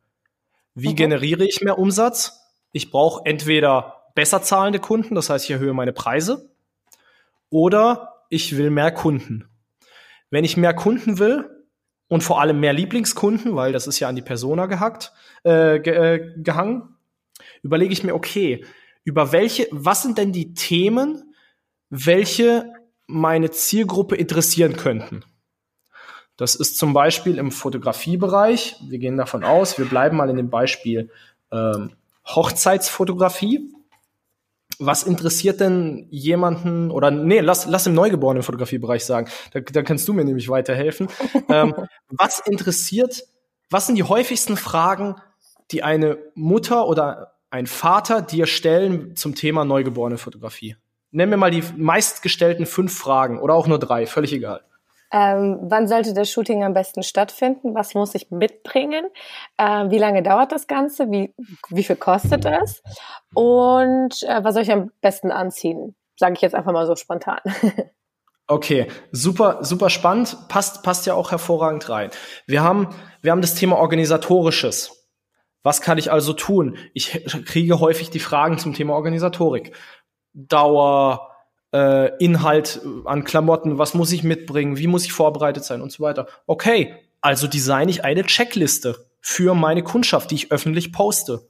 Wie 0.73 0.87
okay. 0.87 0.95
generiere 0.95 1.45
ich 1.45 1.61
mehr 1.61 1.77
Umsatz? 1.77 2.41
Ich 2.71 2.89
brauche 2.89 3.25
entweder 3.25 4.05
besser 4.15 4.41
zahlende 4.41 4.79
Kunden, 4.79 5.15
das 5.15 5.29
heißt, 5.29 5.45
ich 5.45 5.51
erhöhe 5.51 5.73
meine 5.73 5.93
Preise, 5.93 6.49
oder 7.49 8.25
ich 8.29 8.57
will 8.57 8.69
mehr 8.69 8.91
Kunden. 8.91 9.47
Wenn 10.29 10.45
ich 10.45 10.57
mehr 10.57 10.73
Kunden 10.73 11.19
will, 11.19 11.60
und 12.11 12.25
vor 12.25 12.41
allem 12.41 12.59
mehr 12.59 12.73
Lieblingskunden, 12.73 13.55
weil 13.55 13.71
das 13.71 13.87
ist 13.87 14.01
ja 14.01 14.09
an 14.09 14.17
die 14.17 14.21
Persona 14.21 14.65
gehackt, 14.65 15.13
äh, 15.43 15.79
ge 15.79 15.93
äh, 15.93 16.33
gehangen, 16.35 16.97
überlege 17.63 17.93
ich 17.93 18.03
mir, 18.03 18.13
okay, 18.13 18.65
über 19.05 19.31
welche, 19.31 19.69
was 19.71 20.03
sind 20.03 20.17
denn 20.17 20.33
die 20.33 20.53
Themen, 20.53 21.33
welche 21.89 22.65
meine 23.07 23.51
Zielgruppe 23.51 24.17
interessieren 24.17 24.75
könnten? 24.75 25.23
Das 26.35 26.55
ist 26.55 26.77
zum 26.77 26.91
Beispiel 26.91 27.37
im 27.37 27.49
Fotografiebereich. 27.49 28.75
Wir 28.89 28.99
gehen 28.99 29.15
davon 29.15 29.45
aus, 29.45 29.77
wir 29.77 29.85
bleiben 29.85 30.17
mal 30.17 30.29
in 30.29 30.35
dem 30.35 30.49
Beispiel 30.49 31.09
ähm, 31.49 31.91
Hochzeitsfotografie 32.27 33.73
was 34.79 35.03
interessiert 35.03 35.59
denn 35.59 36.07
jemanden 36.09 36.91
oder 36.91 37.11
nee, 37.11 37.39
lass, 37.39 37.67
lass 37.67 37.87
im 37.87 37.93
neugeborenen 37.93 38.43
Fotografiebereich 38.43 39.05
sagen, 39.05 39.29
da, 39.51 39.59
da 39.59 39.83
kannst 39.83 40.07
du 40.07 40.13
mir 40.13 40.25
nämlich 40.25 40.49
weiterhelfen. 40.49 41.07
ähm, 41.49 41.73
was 42.09 42.39
interessiert, 42.39 43.23
was 43.69 43.87
sind 43.87 43.95
die 43.95 44.03
häufigsten 44.03 44.57
Fragen, 44.57 45.15
die 45.71 45.83
eine 45.83 46.17
Mutter 46.35 46.87
oder 46.87 47.33
ein 47.49 47.67
Vater 47.67 48.21
dir 48.21 48.47
stellen 48.47 49.15
zum 49.15 49.35
Thema 49.35 49.65
neugeborene 49.65 50.17
Fotografie? 50.17 50.75
Nenn 51.11 51.29
mir 51.29 51.37
mal 51.37 51.51
die 51.51 51.63
meistgestellten 51.75 52.65
fünf 52.65 52.97
Fragen 52.97 53.39
oder 53.39 53.53
auch 53.53 53.67
nur 53.67 53.79
drei, 53.79 54.05
völlig 54.07 54.33
egal. 54.33 54.63
Ähm, 55.11 55.59
wann 55.63 55.87
sollte 55.87 56.13
das 56.13 56.29
Shooting 56.29 56.63
am 56.63 56.73
besten 56.73 57.03
stattfinden? 57.03 57.75
Was 57.75 57.93
muss 57.93 58.15
ich 58.15 58.31
mitbringen? 58.31 59.05
Äh, 59.57 59.89
wie 59.89 59.97
lange 59.97 60.23
dauert 60.23 60.51
das 60.51 60.67
Ganze? 60.67 61.11
Wie, 61.11 61.33
wie 61.69 61.83
viel 61.83 61.97
kostet 61.97 62.45
es? 62.45 62.81
Und 63.33 64.23
äh, 64.23 64.43
was 64.43 64.53
soll 64.53 64.63
ich 64.63 64.71
am 64.71 64.91
besten 65.01 65.31
anziehen? 65.31 65.95
Sage 66.17 66.33
ich 66.35 66.41
jetzt 66.41 66.55
einfach 66.55 66.71
mal 66.71 66.85
so 66.85 66.95
spontan. 66.95 67.39
Okay, 68.47 68.87
super, 69.13 69.59
super 69.61 69.89
spannend. 69.89 70.35
Passt, 70.49 70.83
passt 70.83 71.05
ja 71.05 71.13
auch 71.13 71.31
hervorragend 71.31 71.87
rein. 71.87 72.09
Wir 72.47 72.61
haben, 72.61 72.89
wir 73.21 73.31
haben 73.31 73.39
das 73.39 73.55
Thema 73.55 73.77
Organisatorisches. 73.77 75.07
Was 75.63 75.79
kann 75.79 75.97
ich 75.97 76.11
also 76.11 76.33
tun? 76.33 76.77
Ich 76.93 77.23
kriege 77.45 77.79
häufig 77.79 78.09
die 78.09 78.19
Fragen 78.19 78.57
zum 78.57 78.73
Thema 78.73 78.93
Organisatorik. 78.95 79.73
Dauer, 80.33 81.30
äh, 81.73 82.15
Inhalt 82.23 82.81
an 83.05 83.23
Klamotten, 83.23 83.77
was 83.77 83.93
muss 83.93 84.11
ich 84.11 84.23
mitbringen, 84.23 84.77
wie 84.77 84.87
muss 84.87 85.05
ich 85.05 85.13
vorbereitet 85.13 85.63
sein 85.63 85.81
und 85.81 85.91
so 85.91 86.03
weiter. 86.03 86.27
Okay, 86.47 86.95
also 87.21 87.47
designe 87.47 87.89
ich 87.89 88.03
eine 88.03 88.23
Checkliste 88.23 89.05
für 89.21 89.53
meine 89.53 89.83
Kundschaft, 89.83 90.31
die 90.31 90.35
ich 90.35 90.51
öffentlich 90.51 90.91
poste. 90.91 91.47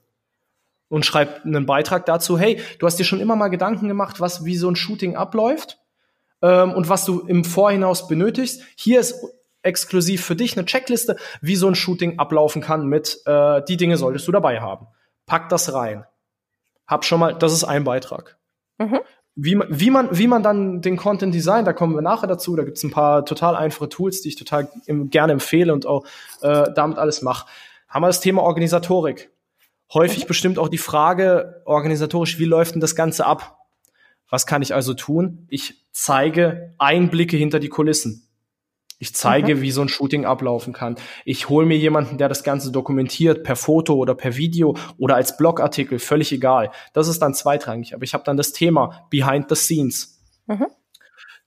Und 0.88 1.06
schreibe 1.06 1.42
einen 1.44 1.64
Beitrag 1.64 2.04
dazu, 2.04 2.38
hey, 2.38 2.60
du 2.78 2.86
hast 2.86 2.98
dir 2.98 3.04
schon 3.04 3.20
immer 3.20 3.34
mal 3.34 3.48
Gedanken 3.48 3.88
gemacht, 3.88 4.20
was, 4.20 4.44
wie 4.44 4.56
so 4.56 4.68
ein 4.70 4.76
Shooting 4.76 5.16
abläuft 5.16 5.78
ähm, 6.42 6.72
und 6.72 6.90
was 6.90 7.06
du 7.06 7.20
im 7.20 7.44
Vorhinaus 7.44 8.08
benötigst. 8.08 8.62
Hier 8.76 9.00
ist 9.00 9.14
exklusiv 9.62 10.22
für 10.22 10.36
dich 10.36 10.56
eine 10.56 10.66
Checkliste, 10.66 11.16
wie 11.40 11.56
so 11.56 11.66
ein 11.66 11.74
Shooting 11.74 12.18
ablaufen 12.18 12.60
kann 12.60 12.86
mit, 12.86 13.22
äh, 13.24 13.62
die 13.66 13.78
Dinge 13.78 13.96
solltest 13.96 14.28
du 14.28 14.32
dabei 14.32 14.60
haben. 14.60 14.86
Pack 15.24 15.48
das 15.48 15.72
rein. 15.72 16.04
Hab 16.86 17.06
schon 17.06 17.20
mal, 17.20 17.34
das 17.34 17.54
ist 17.54 17.64
ein 17.64 17.84
Beitrag. 17.84 18.36
Mhm. 18.78 19.00
Wie, 19.34 19.58
wie, 19.68 19.90
man, 19.90 20.08
wie 20.16 20.26
man 20.26 20.42
dann 20.42 20.82
den 20.82 20.96
Content 20.96 21.34
designt, 21.34 21.66
da 21.66 21.72
kommen 21.72 21.94
wir 21.94 22.02
nachher 22.02 22.26
dazu. 22.26 22.54
Da 22.54 22.64
gibt's 22.64 22.82
ein 22.82 22.90
paar 22.90 23.24
total 23.24 23.56
einfache 23.56 23.88
Tools, 23.88 24.20
die 24.20 24.28
ich 24.28 24.36
total 24.36 24.68
im, 24.86 25.08
gerne 25.08 25.32
empfehle 25.32 25.72
und 25.72 25.86
auch 25.86 26.04
äh, 26.42 26.70
damit 26.74 26.98
alles 26.98 27.22
mache. 27.22 27.48
Haben 27.88 28.02
wir 28.02 28.08
das 28.08 28.20
Thema 28.20 28.42
Organisatorik. 28.42 29.30
Häufig 29.92 30.26
bestimmt 30.26 30.58
auch 30.58 30.68
die 30.68 30.78
Frage 30.78 31.62
organisatorisch, 31.66 32.38
wie 32.38 32.44
läuft 32.46 32.74
denn 32.74 32.80
das 32.80 32.96
Ganze 32.96 33.26
ab? 33.26 33.58
Was 34.28 34.46
kann 34.46 34.62
ich 34.62 34.74
also 34.74 34.94
tun? 34.94 35.46
Ich 35.50 35.86
zeige 35.92 36.72
Einblicke 36.78 37.36
hinter 37.36 37.60
die 37.60 37.68
Kulissen. 37.68 38.26
Ich 39.02 39.16
zeige, 39.16 39.56
mhm. 39.56 39.62
wie 39.62 39.72
so 39.72 39.82
ein 39.82 39.88
Shooting 39.88 40.26
ablaufen 40.26 40.72
kann. 40.72 40.94
Ich 41.24 41.48
hole 41.48 41.66
mir 41.66 41.76
jemanden, 41.76 42.18
der 42.18 42.28
das 42.28 42.44
Ganze 42.44 42.70
dokumentiert, 42.70 43.42
per 43.42 43.56
Foto 43.56 43.94
oder 43.96 44.14
per 44.14 44.36
Video 44.36 44.76
oder 44.96 45.16
als 45.16 45.36
Blogartikel, 45.36 45.98
völlig 45.98 46.30
egal. 46.30 46.70
Das 46.92 47.08
ist 47.08 47.20
dann 47.20 47.34
zweitrangig. 47.34 47.96
Aber 47.96 48.04
ich 48.04 48.14
habe 48.14 48.22
dann 48.22 48.36
das 48.36 48.52
Thema 48.52 49.08
Behind 49.10 49.48
the 49.48 49.56
Scenes. 49.56 50.22
Mhm. 50.46 50.68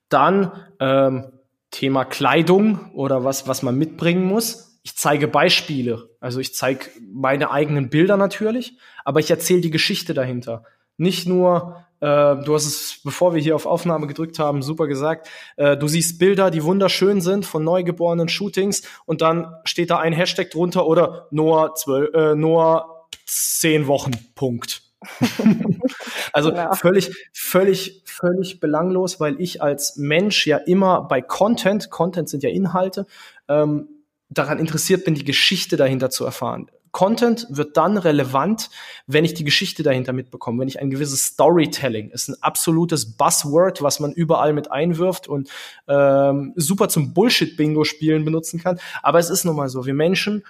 Dann 0.10 0.52
ähm, 0.82 1.32
Thema 1.72 2.04
Kleidung 2.04 2.92
oder 2.94 3.24
was, 3.24 3.48
was 3.48 3.64
man 3.64 3.78
mitbringen 3.78 4.26
muss. 4.26 4.78
Ich 4.84 4.98
zeige 4.98 5.30
Beispiele. 5.30 6.10
Also 6.20 6.42
ich 6.42 6.54
zeige 6.54 6.88
meine 7.10 7.52
eigenen 7.52 7.90
Bilder 7.90 8.18
natürlich, 8.18 8.78
aber 9.06 9.22
ich 9.22 9.32
erzähle 9.32 9.62
die 9.62 9.72
Geschichte 9.72 10.14
dahinter. 10.14 10.66
Nicht 10.98 11.26
nur, 11.26 11.85
äh, 12.02 12.36
du 12.36 12.54
hast 12.54 12.66
es, 12.66 13.00
bevor 13.04 13.34
wir 13.34 13.42
hier 13.42 13.56
auf 13.56 13.66
Aufnahme 13.66 14.08
gedrückt 14.08 14.40
haben, 14.40 14.62
super 14.62 14.88
gesagt. 14.88 15.30
Äh, 15.56 15.78
du 15.78 15.88
siehst 15.88 16.20
Bilder, 16.20 16.52
die 16.52 16.64
wunderschön 16.64 17.22
sind 17.22 17.46
von 17.46 17.64
neugeborenen 17.64 18.30
Shootings 18.30 18.84
und 19.06 19.22
dann 19.22 19.56
steht 19.64 19.90
da 19.90 20.00
ein 20.00 20.14
Hashtag 20.14 20.52
drunter 20.52 20.88
oder 20.88 21.28
nur 21.32 21.76
zwölf, 21.76 22.14
äh, 22.14 22.36
nur 22.36 23.08
zehn 23.26 23.88
Wochen. 23.88 24.12
Punkt. 24.36 24.82
also 26.34 26.52
genau. 26.52 26.74
völlig, 26.74 27.12
völlig, 27.34 28.02
völlig 28.06 28.60
belanglos, 28.60 29.20
weil 29.20 29.40
ich 29.40 29.62
als 29.62 29.98
Mensch 29.98 30.48
ja 30.48 30.58
immer 30.58 31.02
bei 31.02 31.22
Content, 31.22 31.90
Content 31.90 32.30
sind 32.30 32.44
ja 32.44 32.50
Inhalte, 32.50 33.06
ähm, 33.48 33.88
daran 34.30 34.60
interessiert 34.60 35.06
bin, 35.06 35.16
die 35.16 35.24
Geschichte 35.24 35.78
dahinter 35.78 36.10
zu 36.10 36.26
erfahren. 36.26 36.70
Content 36.96 37.46
wird 37.50 37.76
dann 37.76 37.98
relevant, 37.98 38.70
wenn 39.06 39.26
ich 39.26 39.34
die 39.34 39.44
Geschichte 39.44 39.84
dahinter 39.84 40.14
mitbekomme, 40.14 40.62
wenn 40.62 40.70
ich 40.70 40.80
ein 40.80 40.90
gewisses 40.90 41.26
Storytelling, 41.26 42.10
ist 42.12 42.30
ein 42.30 42.38
absolutes 42.40 43.18
Buzzword, 43.18 43.82
was 43.82 44.00
man 44.00 44.14
überall 44.14 44.54
mit 44.54 44.72
einwirft 44.72 45.28
und 45.28 45.50
ähm, 45.90 46.54
super 46.56 46.88
zum 46.88 47.14
Bullshit-Bingo-Spielen 47.14 48.24
benutzen 48.24 48.62
kann. 48.62 48.80
Aber 49.04 49.20
es 49.20 49.30
ist 49.30 49.44
nun 49.44 49.58
mal 49.58 49.68
so, 49.68 49.86
wir 49.86 49.94
Menschen 49.94 50.46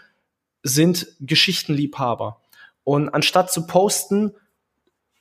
sind 0.61 1.07
Geschichtenliebhaber. 1.19 2.39
Und 2.83 3.09
anstatt 3.09 3.51
zu 3.51 3.65
posten, 3.65 4.35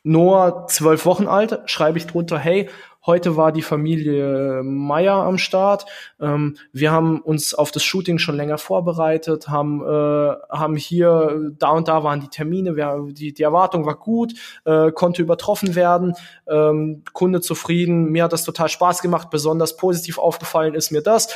nur 0.02 0.66
zwölf 0.68 1.06
Wochen 1.06 1.26
alt, 1.26 1.58
schreibe 1.64 1.96
ich 1.96 2.06
drunter, 2.06 2.38
hey, 2.38 2.68
Heute 3.06 3.36
war 3.36 3.52
die 3.52 3.62
Familie 3.62 4.62
Meier 4.64 5.14
am 5.14 5.36
Start. 5.36 5.84
Ähm, 6.18 6.56
wir 6.72 6.90
haben 6.90 7.20
uns 7.20 7.52
auf 7.52 7.70
das 7.70 7.84
Shooting 7.84 8.16
schon 8.18 8.34
länger 8.34 8.56
vorbereitet, 8.56 9.48
haben, 9.48 9.82
äh, 9.82 10.34
haben 10.48 10.76
hier, 10.76 11.52
da 11.58 11.70
und 11.72 11.88
da 11.88 12.02
waren 12.02 12.20
die 12.20 12.28
Termine, 12.28 12.76
wir, 12.76 13.06
die, 13.10 13.34
die 13.34 13.42
Erwartung 13.42 13.84
war 13.84 13.96
gut, 13.96 14.32
äh, 14.64 14.90
konnte 14.90 15.20
übertroffen 15.20 15.74
werden, 15.74 16.14
ähm, 16.48 17.02
Kunde 17.12 17.42
zufrieden, 17.42 18.10
mir 18.10 18.24
hat 18.24 18.32
das 18.32 18.44
total 18.44 18.70
Spaß 18.70 19.02
gemacht, 19.02 19.28
besonders 19.30 19.76
positiv 19.76 20.18
aufgefallen 20.18 20.74
ist 20.74 20.90
mir 20.90 21.02
das 21.02 21.28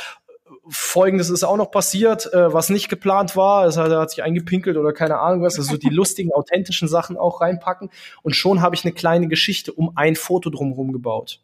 Folgendes 0.67 1.29
ist 1.29 1.43
auch 1.43 1.57
noch 1.57 1.71
passiert, 1.71 2.31
äh, 2.33 2.53
was 2.53 2.69
nicht 2.69 2.89
geplant 2.89 3.35
war. 3.35 3.65
Es 3.65 3.77
hat, 3.77 3.91
hat 3.91 4.11
sich 4.11 4.21
eingepinkelt 4.21 4.77
oder 4.77 4.93
keine 4.93 5.19
Ahnung 5.19 5.41
was. 5.41 5.57
Also 5.57 5.77
die 5.77 5.89
lustigen, 5.89 6.31
authentischen 6.31 6.87
Sachen 6.87 7.17
auch 7.17 7.41
reinpacken. 7.41 7.89
Und 8.21 8.35
schon 8.35 8.61
habe 8.61 8.75
ich 8.75 8.85
eine 8.85 8.93
kleine 8.93 9.27
Geschichte 9.27 9.73
um 9.73 9.93
ein 9.95 10.15
Foto 10.15 10.49
drumherum 10.49 10.91
gebaut. 10.91 11.41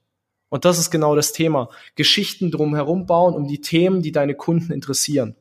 Und 0.55 0.63
das 0.63 0.79
ist 0.79 0.89
genau 0.89 1.17
das 1.17 1.33
Thema. 1.33 1.67
Geschichten 1.95 2.49
drumherum 2.49 3.05
bauen 3.05 3.33
um 3.35 3.45
die 3.45 3.59
Themen, 3.59 4.01
die 4.01 4.13
deine 4.13 4.35
Kunden 4.35 4.71
interessieren. 4.71 5.35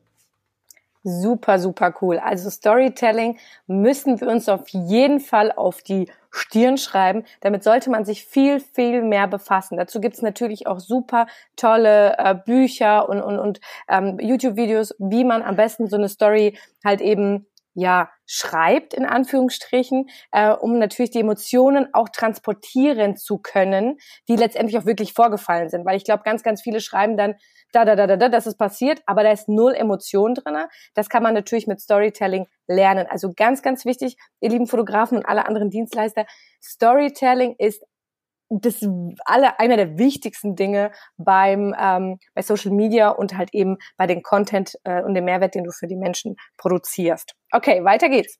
Super, 1.05 1.57
super 1.57 1.95
cool. 2.01 2.19
Also 2.19 2.49
Storytelling 2.49 3.37
müssen 3.65 4.19
wir 4.19 4.27
uns 4.27 4.49
auf 4.49 4.67
jeden 4.67 5.21
Fall 5.21 5.53
auf 5.53 5.81
die 5.83 6.11
Stirn 6.31 6.77
schreiben. 6.77 7.23
Damit 7.39 7.63
sollte 7.63 7.89
man 7.89 8.03
sich 8.03 8.25
viel, 8.25 8.59
viel 8.59 9.03
mehr 9.03 9.29
befassen. 9.29 9.77
Dazu 9.77 10.01
gibt's 10.01 10.21
natürlich 10.21 10.67
auch 10.67 10.81
super 10.81 11.27
tolle 11.55 12.17
äh, 12.17 12.35
Bücher 12.35 13.07
und, 13.07 13.21
und, 13.21 13.39
und 13.39 13.61
ähm, 13.87 14.19
YouTube-Videos, 14.19 14.95
wie 14.99 15.23
man 15.23 15.43
am 15.43 15.55
besten 15.55 15.87
so 15.87 15.95
eine 15.95 16.09
Story 16.09 16.57
halt 16.83 16.99
eben 16.99 17.45
ja 17.75 18.09
schreibt 18.25 18.93
in 18.93 19.05
Anführungsstrichen, 19.05 20.09
äh, 20.31 20.51
um 20.51 20.79
natürlich 20.79 21.11
die 21.11 21.19
Emotionen 21.19 21.93
auch 21.93 22.09
transportieren 22.09 23.15
zu 23.17 23.37
können, 23.37 23.97
die 24.27 24.35
letztendlich 24.35 24.77
auch 24.79 24.85
wirklich 24.85 25.13
vorgefallen 25.13 25.69
sind. 25.69 25.85
Weil 25.85 25.97
ich 25.97 26.05
glaube, 26.05 26.23
ganz, 26.23 26.41
ganz 26.41 26.61
viele 26.61 26.79
schreiben 26.79 27.17
dann 27.17 27.35
da, 27.71 27.83
da, 27.83 27.95
da, 27.95 28.07
da, 28.07 28.15
da, 28.15 28.29
das 28.29 28.47
ist 28.47 28.57
passiert, 28.57 29.01
aber 29.05 29.23
da 29.23 29.31
ist 29.31 29.49
null 29.49 29.73
Emotion 29.73 30.33
drinne. 30.33 30.69
Das 30.93 31.09
kann 31.09 31.21
man 31.21 31.33
natürlich 31.33 31.67
mit 31.67 31.81
Storytelling 31.81 32.47
lernen. 32.67 33.05
Also 33.09 33.33
ganz, 33.35 33.61
ganz 33.61 33.83
wichtig, 33.83 34.17
ihr 34.39 34.49
lieben 34.49 34.67
Fotografen 34.67 35.17
und 35.17 35.25
alle 35.25 35.45
anderen 35.45 35.69
Dienstleister, 35.69 36.25
Storytelling 36.63 37.55
ist 37.57 37.83
das 38.49 38.87
alle 39.25 39.59
einer 39.59 39.77
der 39.77 39.97
wichtigsten 39.97 40.55
Dinge 40.55 40.91
beim 41.17 41.75
ähm, 41.79 42.19
bei 42.33 42.41
Social 42.41 42.71
Media 42.71 43.09
und 43.09 43.37
halt 43.37 43.53
eben 43.53 43.77
bei 43.97 44.07
den 44.07 44.21
Content 44.21 44.75
äh, 44.83 45.01
und 45.01 45.15
dem 45.15 45.25
Mehrwert, 45.25 45.55
den 45.55 45.63
du 45.63 45.71
für 45.71 45.87
die 45.87 45.95
Menschen 45.95 46.35
produzierst. 46.57 47.33
Okay, 47.51 47.83
weiter 47.83 48.09
geht's. 48.09 48.37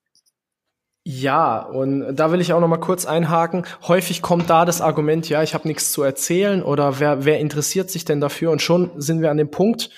Ja, 1.07 1.59
und 1.59 2.15
da 2.15 2.31
will 2.31 2.41
ich 2.41 2.51
auch 2.51 2.59
noch 2.59 2.67
mal 2.67 2.77
kurz 2.77 3.05
einhaken. 3.05 3.65
Häufig 3.88 4.24
kommt 4.24 4.50
da 4.50 4.65
das 4.65 4.81
Argument, 4.81 5.29
ja, 5.29 5.43
ich 5.43 5.53
habe 5.53 5.67
nichts 5.67 5.91
zu 5.91 6.01
erzählen 6.01 6.63
oder 6.63 7.00
wer, 7.00 7.25
wer 7.25 7.39
interessiert 7.39 7.91
sich 7.91 8.05
denn 8.05 8.19
dafür? 8.19 8.50
Und 8.50 8.63
schon 8.63 8.89
sind 9.00 9.21
wir 9.21 9.29
an 9.29 9.38
dem 9.38 9.51
Punkt, 9.51 9.91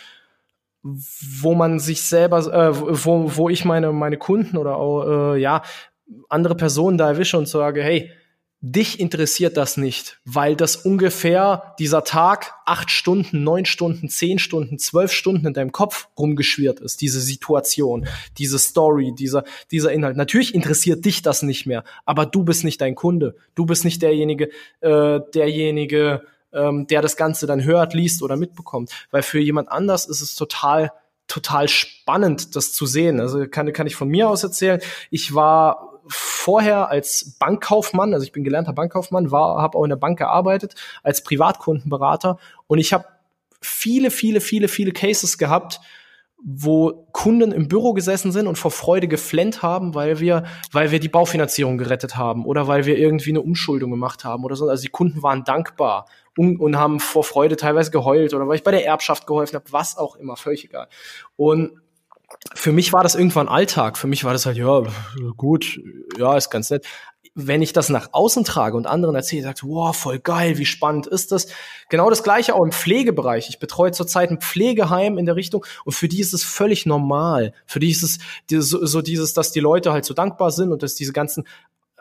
wo 0.83 1.55
man 1.55 1.79
sich 1.79 2.01
selber, 2.01 2.39
äh, 2.39 2.77
wo, 2.77 3.37
wo 3.37 3.49
ich 3.49 3.63
meine, 3.63 3.93
meine 3.93 4.17
Kunden 4.17 4.57
oder 4.57 4.75
auch, 4.75 5.33
äh, 5.33 5.39
ja, 5.39 5.61
andere 6.27 6.55
Personen 6.55 6.97
da 6.97 7.07
erwische 7.07 7.37
und 7.37 7.47
sage, 7.47 7.81
hey, 7.81 8.11
dich 8.61 8.99
interessiert 8.99 9.55
das 9.55 9.77
nicht, 9.77 10.19
weil 10.25 10.55
das 10.55 10.75
ungefähr 10.75 11.75
dieser 11.77 12.03
Tag 12.03 12.55
acht 12.65 12.89
Stunden, 12.89 13.43
neun 13.43 13.65
Stunden, 13.65 14.09
zehn 14.09 14.39
Stunden, 14.39 14.79
zwölf 14.79 15.11
Stunden 15.11 15.45
in 15.45 15.53
deinem 15.53 15.71
Kopf 15.71 16.07
rumgeschwirrt 16.17 16.79
ist, 16.79 17.01
diese 17.01 17.19
Situation, 17.19 18.07
diese 18.37 18.57
Story, 18.57 19.13
dieser, 19.13 19.43
dieser 19.69 19.91
Inhalt. 19.91 20.17
Natürlich 20.17 20.55
interessiert 20.55 21.05
dich 21.05 21.21
das 21.21 21.43
nicht 21.43 21.67
mehr, 21.67 21.83
aber 22.05 22.25
du 22.25 22.43
bist 22.43 22.63
nicht 22.63 22.81
dein 22.81 22.95
Kunde. 22.95 23.35
Du 23.53 23.65
bist 23.67 23.85
nicht 23.85 24.01
derjenige, 24.01 24.49
äh, 24.81 25.19
derjenige, 25.35 26.23
ähm, 26.51 26.87
der 26.87 27.03
das 27.03 27.15
Ganze 27.15 27.45
dann 27.45 27.63
hört, 27.63 27.93
liest 27.93 28.23
oder 28.23 28.37
mitbekommt. 28.37 28.91
Weil 29.11 29.21
für 29.21 29.39
jemand 29.39 29.69
anders 29.71 30.07
ist 30.07 30.21
es 30.21 30.35
total 30.35 30.91
total 31.27 31.67
spannend, 31.67 32.55
das 32.55 32.71
zu 32.71 32.85
sehen. 32.85 33.19
Also 33.19 33.47
kann, 33.47 33.71
kann 33.73 33.85
ich 33.85 33.97
von 33.97 34.07
mir 34.07 34.29
aus 34.29 34.43
erzählen. 34.43 34.79
Ich 35.11 35.35
war 35.35 35.97
vorher 36.09 36.89
als 36.89 37.37
Bankkaufmann, 37.39 38.13
also 38.13 38.25
ich 38.25 38.31
bin 38.31 38.43
gelernter 38.43 38.74
Bankkaufmann, 38.74 39.31
war, 39.31 39.61
habe 39.61 39.77
auch 39.77 39.83
in 39.83 39.89
der 39.89 39.98
Bank 39.98 40.17
gearbeitet 40.17 40.75
als 41.03 41.24
Privatkundenberater 41.24 42.37
und 42.67 42.79
ich 42.79 42.93
habe 42.93 43.05
viele, 43.61 44.11
viele, 44.11 44.41
viele, 44.41 44.67
viele 44.67 44.91
Cases 44.91 45.37
gehabt, 45.37 45.79
wo 46.43 47.07
Kunden 47.13 47.51
im 47.51 47.67
Büro 47.67 47.93
gesessen 47.93 48.31
sind 48.31 48.46
und 48.46 48.57
vor 48.57 48.70
Freude 48.70 49.07
geflennt 49.07 49.63
haben, 49.63 49.96
weil 49.96 50.20
wir, 50.20 50.43
weil 50.72 50.91
wir 50.91 51.00
die 51.00 51.09
Baufinanzierung 51.09 51.77
gerettet 51.77 52.15
haben 52.15 52.46
oder 52.46 52.67
weil 52.67 52.85
wir 52.85 52.98
irgendwie 52.98 53.31
eine 53.31 53.41
Umschuldung 53.41 53.89
gemacht 53.89 54.24
haben 54.24 54.43
oder 54.43 54.55
so. 54.55 54.70
Also 54.70 54.83
die 54.83 54.89
Kunden 54.89 55.24
waren 55.24 55.43
dankbar 55.43 56.05
und, 56.37 56.59
und 56.59 56.77
haben 56.77 57.00
vor 57.00 57.24
Freude 57.24 57.55
teilweise 57.55 57.89
geheult 57.89 58.35
oder 58.35 58.48
weil 58.48 58.57
ich 58.57 58.63
bei 58.63 58.72
der 58.72 58.85
Erbschaft 58.85 59.25
geholfen 59.25 59.55
habe, 59.55 59.65
was 59.72 59.98
auch 59.98 60.15
immer, 60.15 60.37
völlig 60.37 60.65
egal. 60.65 60.87
Und 61.35 61.81
für 62.53 62.72
mich 62.72 62.94
war 62.94 63.03
das 63.03 63.16
irgendwann 63.16 63.48
Alltag. 63.48 63.98
Für 63.98 64.07
mich 64.07 64.24
war 64.24 64.33
das 64.33 64.46
halt, 64.46 64.57
ja, 64.57 64.83
gut, 65.37 65.79
ja, 66.18 66.35
ist 66.35 66.50
ganz 66.50 66.70
nett. 66.70 66.85
Wenn 67.40 67.61
ich 67.61 67.72
das 67.72 67.90
nach 67.90 68.09
außen 68.13 68.44
trage 68.46 68.75
und 68.75 68.87
anderen 68.87 69.16
erzähle, 69.16 69.44
sagt, 69.44 69.63
wow, 69.63 69.96
voll 69.96 70.18
geil, 70.18 70.57
wie 70.57 70.66
spannend 70.66 71.05
ist 71.05 71.31
das? 71.31 71.48
Genau 71.90 72.09
das 72.09 72.24
gleiche 72.24 72.55
auch 72.55 72.63
im 72.63 72.72
Pflegebereich. 72.72 73.50
Ich 73.50 73.59
betreue 73.59 73.92
zurzeit 73.92 74.31
ein 74.31 74.42
Pflegeheim 74.42 75.20
in 75.20 75.27
der 75.27 75.35
Richtung 75.35 75.63
und 75.85 75.94
für 75.94 76.07
die 76.07 76.20
ist 76.20 76.33
es 76.33 76.44
völlig 76.44 76.87
normal. 76.87 77.53
Für 77.68 77.79
die 77.79 77.92
ist 77.92 78.01
es 78.01 78.18
so, 78.50 79.01
dieses, 79.01 79.33
dass 79.33 79.51
die 79.51 79.59
Leute 79.59 79.92
halt 79.92 80.05
so 80.05 80.16
dankbar 80.16 80.50
sind 80.50 80.72
und 80.72 80.81
dass 80.81 80.96
diese 80.96 81.13
ganzen 81.13 81.48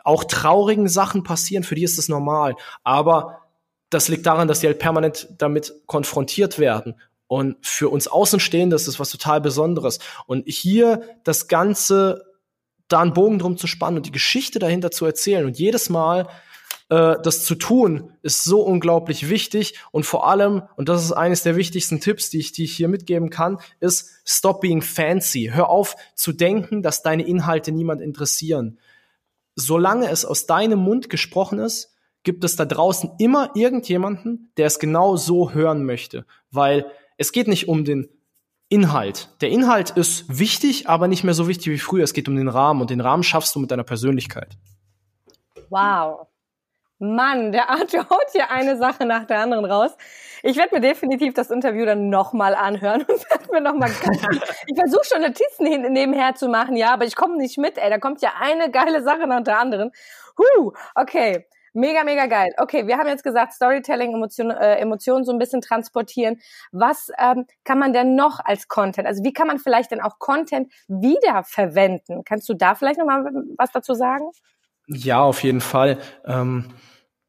auch 0.03 0.23
traurigen 0.23 0.87
Sachen 0.87 1.23
passieren, 1.23 1.63
für 1.63 1.75
die 1.75 1.83
ist 1.83 1.99
es 1.99 2.09
normal. 2.09 2.55
Aber 2.83 3.41
das 3.89 4.07
liegt 4.07 4.25
daran, 4.25 4.47
dass 4.47 4.61
die 4.61 4.67
halt 4.67 4.79
permanent 4.79 5.27
damit 5.37 5.73
konfrontiert 5.85 6.59
werden. 6.59 6.95
Und 7.27 7.57
für 7.65 7.89
uns 7.89 8.07
Außenstehende 8.07 8.75
ist 8.75 8.87
das 8.87 8.99
was 8.99 9.09
total 9.09 9.41
Besonderes. 9.41 9.99
Und 10.25 10.47
hier 10.47 11.01
das 11.23 11.47
Ganze, 11.47 12.23
da 12.87 13.01
einen 13.01 13.13
Bogen 13.13 13.39
drum 13.39 13.57
zu 13.57 13.67
spannen 13.67 13.97
und 13.97 14.05
die 14.05 14.11
Geschichte 14.11 14.59
dahinter 14.59 14.91
zu 14.91 15.05
erzählen 15.05 15.45
und 15.45 15.59
jedes 15.59 15.89
Mal 15.89 16.27
äh, 16.89 17.15
das 17.21 17.43
zu 17.43 17.55
tun, 17.55 18.13
ist 18.21 18.43
so 18.43 18.61
unglaublich 18.61 19.29
wichtig. 19.29 19.75
Und 19.91 20.05
vor 20.05 20.27
allem, 20.27 20.63
und 20.77 20.87
das 20.87 21.03
ist 21.03 21.11
eines 21.11 21.43
der 21.43 21.57
wichtigsten 21.57 21.99
Tipps, 21.99 22.29
die 22.29 22.39
ich, 22.39 22.53
die 22.53 22.63
ich 22.63 22.75
hier 22.75 22.87
mitgeben 22.87 23.29
kann, 23.29 23.59
ist 23.79 24.09
stop 24.25 24.61
being 24.61 24.81
fancy. 24.81 25.51
Hör 25.53 25.69
auf 25.69 25.95
zu 26.15 26.31
denken, 26.31 26.81
dass 26.81 27.03
deine 27.03 27.27
Inhalte 27.27 27.71
niemand 27.71 28.01
interessieren. 28.01 28.79
Solange 29.55 30.09
es 30.09 30.23
aus 30.23 30.45
deinem 30.45 30.79
Mund 30.79 31.09
gesprochen 31.09 31.59
ist, 31.59 31.93
gibt 32.23 32.43
es 32.43 32.55
da 32.55 32.65
draußen 32.65 33.11
immer 33.19 33.51
irgendjemanden, 33.55 34.51
der 34.57 34.67
es 34.67 34.79
genau 34.79 35.15
so 35.17 35.51
hören 35.51 35.83
möchte. 35.83 36.25
Weil 36.51 36.85
es 37.17 37.31
geht 37.31 37.47
nicht 37.47 37.67
um 37.67 37.83
den 37.83 38.09
Inhalt. 38.69 39.29
Der 39.41 39.49
Inhalt 39.49 39.91
ist 39.91 40.39
wichtig, 40.39 40.89
aber 40.89 41.07
nicht 41.07 41.23
mehr 41.23 41.33
so 41.33 41.47
wichtig 41.47 41.67
wie 41.67 41.77
früher. 41.77 42.03
Es 42.03 42.13
geht 42.13 42.27
um 42.27 42.35
den 42.35 42.49
Rahmen 42.49 42.81
und 42.81 42.89
den 42.89 43.01
Rahmen 43.01 43.23
schaffst 43.23 43.55
du 43.55 43.59
mit 43.59 43.71
deiner 43.71 43.83
Persönlichkeit. 43.83 44.57
Wow. 45.69 46.27
Mann, 46.99 47.51
der 47.51 47.69
Arthur 47.69 48.09
haut 48.09 48.31
hier 48.31 48.49
eine 48.49 48.77
Sache 48.77 49.05
nach 49.05 49.25
der 49.25 49.39
anderen 49.39 49.65
raus. 49.65 49.91
Ich 50.43 50.57
werde 50.57 50.75
mir 50.75 50.81
definitiv 50.81 51.33
das 51.33 51.51
Interview 51.51 51.85
dann 51.85 52.09
nochmal 52.09 52.55
anhören 52.55 53.01
und 53.01 53.07
werde 53.31 53.51
mir 53.51 53.61
nochmal 53.61 53.89
Ich 54.67 54.77
versuche 54.77 55.05
schon 55.05 55.21
Notizen 55.21 55.93
nebenher 55.93 56.35
zu 56.35 56.47
machen, 56.47 56.75
ja, 56.75 56.93
aber 56.93 57.05
ich 57.05 57.15
komme 57.15 57.37
nicht 57.37 57.57
mit, 57.57 57.77
ey. 57.77 57.89
Da 57.89 57.99
kommt 57.99 58.21
ja 58.21 58.33
eine 58.39 58.71
geile 58.71 59.03
Sache 59.03 59.27
nach 59.27 59.43
der 59.43 59.59
anderen. 59.59 59.91
Huh, 60.37 60.71
okay. 60.95 61.45
Mega, 61.77 62.03
mega 62.03 62.25
geil. 62.25 62.55
Okay, 62.57 62.87
wir 62.87 62.97
haben 62.97 63.07
jetzt 63.07 63.23
gesagt, 63.23 63.53
Storytelling, 63.53 64.11
Emotionen, 64.11 64.57
äh, 64.57 64.77
Emotionen 64.77 65.23
so 65.25 65.31
ein 65.31 65.37
bisschen 65.37 65.61
transportieren. 65.61 66.41
Was 66.71 67.11
ähm, 67.19 67.45
kann 67.63 67.77
man 67.77 67.93
denn 67.93 68.15
noch 68.15 68.39
als 68.43 68.67
Content? 68.67 69.07
Also 69.07 69.23
wie 69.23 69.31
kann 69.31 69.45
man 69.45 69.59
vielleicht 69.59 69.91
denn 69.91 70.01
auch 70.01 70.17
Content 70.17 70.73
wiederverwenden? 70.87 72.23
Kannst 72.25 72.49
du 72.49 72.55
da 72.55 72.73
vielleicht 72.73 72.97
noch 72.97 73.05
mal 73.05 73.23
was 73.59 73.71
dazu 73.71 73.93
sagen? 73.93 74.31
Ja, 74.87 75.21
auf 75.21 75.43
jeden 75.43 75.61
Fall. 75.61 75.99
Ähm 76.25 76.69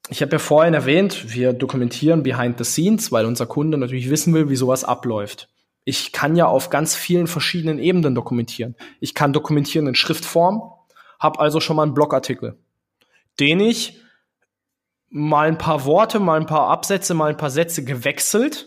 ich 0.09 0.23
habe 0.23 0.33
ja 0.33 0.39
vorhin 0.39 0.73
erwähnt, 0.73 1.35
wir 1.35 1.53
dokumentieren 1.53 2.23
behind 2.23 2.57
the 2.57 2.65
scenes, 2.65 3.13
weil 3.13 3.27
unser 3.27 3.45
Kunde 3.45 3.77
natürlich 3.77 4.09
wissen 4.09 4.33
will, 4.33 4.49
wie 4.49 4.57
sowas 4.57 4.83
abläuft. 4.83 5.51
Ich 5.85 6.13
kann 6.13 6.37
ja 6.37 6.47
auf 6.47 6.71
ganz 6.71 6.95
vielen 6.97 7.27
verschiedenen 7.27 7.79
Ebenen 7.79 8.15
dokumentieren. 8.15 8.77
Ich 9.01 9.13
kann 9.13 9.35
dokumentieren 9.35 9.89
in 9.89 9.95
Schriftform, 9.95 10.73
habe 11.21 11.39
also 11.39 11.61
schon 11.61 11.77
mal 11.77 11.83
einen 11.83 11.93
Blogartikel, 11.93 12.57
den 13.39 13.61
ich 13.61 14.01
mal 15.11 15.49
ein 15.49 15.59
paar 15.59 15.85
Worte, 15.85 16.21
mal 16.21 16.39
ein 16.41 16.47
paar 16.47 16.69
Absätze, 16.69 17.15
mal 17.15 17.31
ein 17.31 17.37
paar 17.37 17.51
Sätze 17.51 17.85
gewechselt 17.85 18.67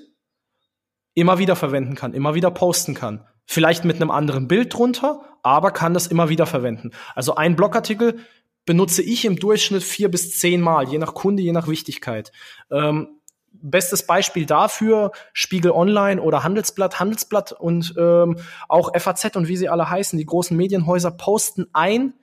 immer 1.14 1.40
wieder 1.40 1.56
verwenden 1.56 1.96
kann, 1.96 2.14
immer 2.14 2.36
wieder 2.36 2.52
posten 2.52 2.94
kann. 2.94 3.26
Vielleicht 3.46 3.84
mit 3.84 3.98
einem 3.98 4.12
anderen 4.12 4.48
Bild 4.48 4.74
drunter, 4.74 5.22
aber 5.44 5.72
kann 5.72 5.94
das 5.94 6.08
immer 6.08 6.30
wieder 6.30 6.46
verwenden. 6.46 6.92
Also 7.16 7.36
ein 7.36 7.56
Blogartikel 7.56 8.20
benutze 8.66 9.02
ich 9.02 9.26
im 9.26 9.38
Durchschnitt 9.38 9.84
vier 9.84 10.10
bis 10.10 10.38
zehn 10.40 10.62
Mal, 10.62 10.88
je 10.88 11.00
nach 11.00 11.14
Kunde, 11.14 11.44
je 11.44 11.52
nach 11.52 11.68
Wichtigkeit. 11.68 12.32
Ähm, 12.70 13.20
bestes 13.52 14.06
Beispiel 14.06 14.46
dafür 14.46 15.12
Spiegel 15.34 15.72
Online 15.72 16.22
oder 16.22 16.44
Handelsblatt, 16.44 17.00
Handelsblatt 17.00 17.52
und 17.52 17.94
ähm, 17.98 18.38
auch 18.70 18.92
FAZ 18.98 19.36
und 19.36 19.48
wie 19.48 19.58
sie 19.58 19.70
alle 19.70 19.90
heißen, 19.90 20.18
die 20.18 20.26
großen 20.26 20.56
Medienhäuser 20.56 21.12
posten 21.12 21.68
ein 21.74 22.14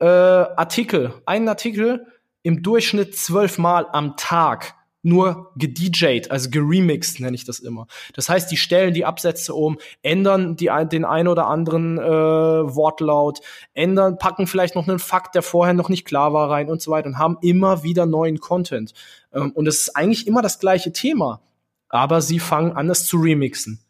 äh, 0.00 0.04
Artikel, 0.06 1.14
einen 1.24 1.48
Artikel 1.48 2.06
im 2.42 2.62
Durchschnitt 2.62 3.16
zwölfmal 3.16 3.86
am 3.92 4.16
Tag. 4.16 4.74
nur 5.04 5.50
gedjed, 5.56 6.30
also 6.30 6.48
geremixed 6.48 7.18
nenne 7.18 7.34
ich 7.34 7.44
das 7.44 7.58
immer. 7.58 7.88
Das 8.14 8.28
heißt, 8.28 8.50
die 8.50 8.56
stellen 8.56 8.94
die 8.94 9.04
Absätze 9.04 9.52
um, 9.52 9.78
ändern 10.02 10.54
die, 10.54 10.70
den 10.90 11.04
ein 11.04 11.26
oder 11.26 11.48
anderen 11.48 11.98
äh, 11.98 12.02
Wortlaut, 12.02 13.40
ändern, 13.74 14.16
packen 14.18 14.46
vielleicht 14.46 14.76
noch 14.76 14.86
einen 14.86 15.00
Fakt, 15.00 15.34
der 15.34 15.42
vorher 15.42 15.74
noch 15.74 15.88
nicht 15.88 16.04
klar 16.04 16.32
war, 16.32 16.50
rein 16.50 16.70
und 16.70 16.80
so 16.80 16.92
weiter 16.92 17.08
und 17.08 17.18
haben 17.18 17.36
immer 17.42 17.82
wieder 17.82 18.06
neuen 18.06 18.38
Content. 18.38 18.94
Ähm, 19.32 19.50
und 19.50 19.66
es 19.66 19.82
ist 19.82 19.96
eigentlich 19.96 20.28
immer 20.28 20.40
das 20.40 20.60
gleiche 20.60 20.92
Thema, 20.92 21.40
aber 21.88 22.20
sie 22.20 22.38
fangen 22.38 22.72
an, 22.72 22.88
es 22.88 23.04
zu 23.04 23.16
remixen. 23.16 23.80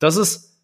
Das 0.00 0.16
ist 0.16 0.58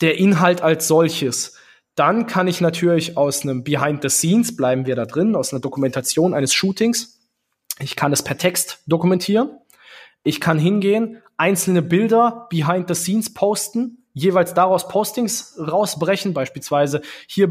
der 0.00 0.16
Inhalt 0.18 0.62
als 0.62 0.88
solches. 0.88 1.57
Dann 1.98 2.26
kann 2.26 2.46
ich 2.46 2.60
natürlich 2.60 3.16
aus 3.16 3.42
einem 3.42 3.64
Behind 3.64 4.02
the 4.02 4.08
Scenes, 4.08 4.56
bleiben 4.56 4.86
wir 4.86 4.94
da 4.94 5.04
drin, 5.04 5.34
aus 5.34 5.52
einer 5.52 5.60
Dokumentation 5.60 6.32
eines 6.32 6.54
Shootings, 6.54 7.18
ich 7.80 7.96
kann 7.96 8.12
es 8.12 8.22
per 8.22 8.38
Text 8.38 8.82
dokumentieren. 8.86 9.50
Ich 10.24 10.40
kann 10.40 10.58
hingehen, 10.58 11.22
einzelne 11.36 11.82
Bilder 11.82 12.46
behind 12.50 12.88
the 12.88 12.94
scenes 12.94 13.32
posten, 13.32 14.04
jeweils 14.12 14.52
daraus 14.52 14.88
Postings 14.88 15.56
rausbrechen, 15.58 16.34
beispielsweise 16.34 17.02
hier, 17.28 17.48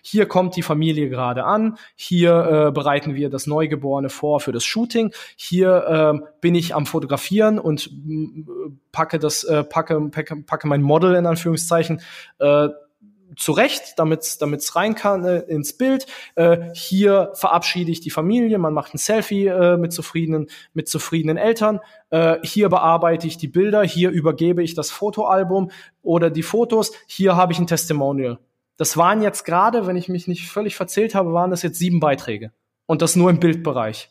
hier 0.00 0.26
kommt 0.26 0.54
die 0.54 0.62
Familie 0.62 1.08
gerade 1.08 1.44
an, 1.44 1.76
hier 1.96 2.68
äh, 2.68 2.72
bereiten 2.72 3.16
wir 3.16 3.30
das 3.30 3.48
Neugeborene 3.48 4.10
vor 4.10 4.38
für 4.38 4.52
das 4.52 4.64
Shooting, 4.64 5.12
hier 5.36 6.20
äh, 6.22 6.26
bin 6.40 6.54
ich 6.54 6.74
am 6.74 6.86
Fotografieren 6.86 7.58
und 7.58 7.90
packe 8.92 9.18
das, 9.18 9.42
äh, 9.42 9.64
packe, 9.64 10.00
packe, 10.10 10.36
packe 10.36 10.68
mein 10.68 10.82
Model 10.82 11.16
in 11.16 11.26
Anführungszeichen 11.26 12.00
äh, 12.38 12.68
zurecht, 13.36 13.94
damit 13.98 14.22
es 14.22 14.76
rein 14.76 14.94
kann 14.94 15.24
äh, 15.24 15.40
ins 15.40 15.76
Bild. 15.76 16.06
Äh, 16.34 16.70
hier 16.74 17.30
verabschiede 17.34 17.90
ich 17.90 18.00
die 18.00 18.10
Familie, 18.10 18.58
man 18.58 18.72
macht 18.72 18.94
ein 18.94 18.98
Selfie 18.98 19.46
äh, 19.46 19.76
mit 19.76 19.92
zufriedenen 19.92 20.48
mit 20.72 20.88
zufriedenen 20.88 21.36
Eltern. 21.36 21.80
Äh, 22.10 22.36
hier 22.42 22.68
bearbeite 22.68 23.26
ich 23.26 23.38
die 23.38 23.48
Bilder, 23.48 23.82
hier 23.82 24.10
übergebe 24.10 24.62
ich 24.62 24.74
das 24.74 24.90
Fotoalbum 24.90 25.70
oder 26.02 26.30
die 26.30 26.42
Fotos. 26.42 26.92
Hier 27.06 27.36
habe 27.36 27.52
ich 27.52 27.58
ein 27.58 27.66
Testimonial. 27.66 28.38
Das 28.76 28.96
waren 28.96 29.22
jetzt 29.22 29.44
gerade, 29.44 29.86
wenn 29.86 29.96
ich 29.96 30.08
mich 30.08 30.28
nicht 30.28 30.48
völlig 30.48 30.76
verzählt 30.76 31.14
habe, 31.14 31.32
waren 31.32 31.50
das 31.50 31.62
jetzt 31.62 31.78
sieben 31.78 32.00
Beiträge 32.00 32.52
und 32.86 33.02
das 33.02 33.16
nur 33.16 33.30
im 33.30 33.40
Bildbereich. 33.40 34.10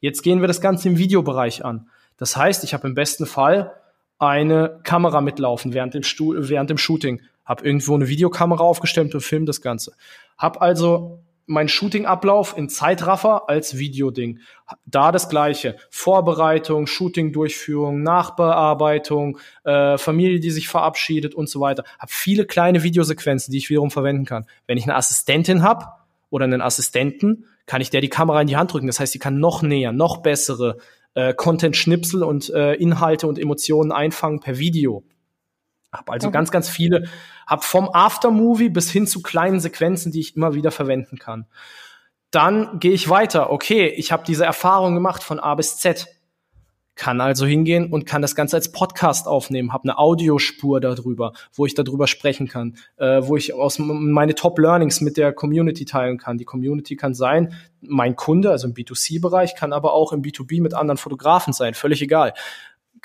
Jetzt 0.00 0.22
gehen 0.22 0.40
wir 0.40 0.48
das 0.48 0.60
Ganze 0.60 0.88
im 0.88 0.98
Videobereich 0.98 1.64
an. 1.64 1.88
Das 2.16 2.36
heißt, 2.36 2.64
ich 2.64 2.74
habe 2.74 2.86
im 2.86 2.94
besten 2.94 3.26
Fall 3.26 3.74
eine 4.18 4.80
Kamera 4.84 5.20
mitlaufen 5.20 5.72
während 5.74 5.94
dem, 5.94 6.02
Stu 6.02 6.34
während 6.36 6.70
dem 6.70 6.78
Shooting 6.78 7.22
habe 7.44 7.64
irgendwo 7.64 7.94
eine 7.94 8.08
Videokamera 8.08 8.62
aufgestellt 8.62 9.14
und 9.14 9.20
film 9.20 9.46
das 9.46 9.60
Ganze. 9.60 9.92
Hab 10.38 10.62
also 10.62 11.20
mein 11.46 11.68
Shooting-Ablauf 11.68 12.56
in 12.56 12.68
Zeitraffer 12.68 13.48
als 13.48 13.76
Videoding. 13.78 14.40
Da 14.86 15.12
das 15.12 15.28
gleiche. 15.28 15.76
Vorbereitung, 15.90 16.86
Shooting-Durchführung, 16.86 18.02
Nachbearbeitung, 18.02 19.38
äh, 19.64 19.98
Familie, 19.98 20.40
die 20.40 20.50
sich 20.50 20.68
verabschiedet 20.68 21.34
und 21.34 21.48
so 21.48 21.60
weiter. 21.60 21.84
Hab 21.98 22.10
viele 22.10 22.46
kleine 22.46 22.82
Videosequenzen, 22.82 23.52
die 23.52 23.58
ich 23.58 23.70
wiederum 23.70 23.90
verwenden 23.90 24.24
kann. 24.24 24.46
Wenn 24.66 24.78
ich 24.78 24.84
eine 24.84 24.96
Assistentin 24.96 25.62
hab 25.62 26.06
oder 26.30 26.44
einen 26.44 26.62
Assistenten, 26.62 27.44
kann 27.66 27.80
ich 27.80 27.90
der 27.90 28.00
die 28.00 28.08
Kamera 28.08 28.40
in 28.40 28.46
die 28.46 28.56
Hand 28.56 28.72
drücken. 28.72 28.86
Das 28.86 29.00
heißt, 29.00 29.12
sie 29.12 29.18
kann 29.18 29.38
noch 29.38 29.62
näher, 29.62 29.92
noch 29.92 30.18
bessere 30.18 30.78
äh, 31.14 31.34
Content-Schnipsel 31.34 32.22
und 32.22 32.50
äh, 32.50 32.74
Inhalte 32.74 33.26
und 33.26 33.38
Emotionen 33.38 33.92
einfangen 33.92 34.40
per 34.40 34.58
Video. 34.58 35.04
Hab 35.94 36.10
also 36.10 36.28
mhm. 36.28 36.32
ganz, 36.32 36.50
ganz 36.50 36.68
viele, 36.68 37.08
hab 37.46 37.64
vom 37.64 37.88
Aftermovie 37.92 38.68
bis 38.68 38.90
hin 38.90 39.06
zu 39.06 39.22
kleinen 39.22 39.60
Sequenzen, 39.60 40.12
die 40.12 40.20
ich 40.20 40.36
immer 40.36 40.54
wieder 40.54 40.70
verwenden 40.70 41.18
kann. 41.18 41.46
Dann 42.30 42.80
gehe 42.80 42.92
ich 42.92 43.08
weiter. 43.08 43.50
Okay, 43.50 43.86
ich 43.86 44.10
habe 44.10 44.24
diese 44.26 44.44
Erfahrung 44.44 44.94
gemacht 44.94 45.22
von 45.22 45.38
A 45.38 45.54
bis 45.54 45.78
Z. 45.78 46.08
Kann 46.96 47.20
also 47.20 47.44
hingehen 47.44 47.92
und 47.92 48.06
kann 48.06 48.22
das 48.22 48.36
Ganze 48.36 48.56
als 48.56 48.70
Podcast 48.70 49.26
aufnehmen, 49.26 49.72
habe 49.72 49.84
eine 49.84 49.98
Audiospur 49.98 50.80
darüber, 50.80 51.32
wo 51.52 51.66
ich 51.66 51.74
darüber 51.74 52.06
sprechen 52.06 52.46
kann, 52.46 52.76
äh, 52.98 53.20
wo 53.22 53.36
ich 53.36 53.52
aus 53.52 53.80
meine 53.80 54.36
Top 54.36 54.60
Learnings 54.60 55.00
mit 55.00 55.16
der 55.16 55.32
Community 55.32 55.86
teilen 55.86 56.18
kann. 56.18 56.38
Die 56.38 56.44
Community 56.44 56.94
kann 56.94 57.12
sein, 57.14 57.52
mein 57.80 58.14
Kunde, 58.14 58.50
also 58.50 58.68
im 58.68 58.74
B2C-Bereich, 58.74 59.56
kann 59.56 59.72
aber 59.72 59.92
auch 59.92 60.12
im 60.12 60.22
B2B 60.22 60.62
mit 60.62 60.74
anderen 60.74 60.96
Fotografen 60.96 61.52
sein, 61.52 61.74
völlig 61.74 62.00
egal 62.00 62.32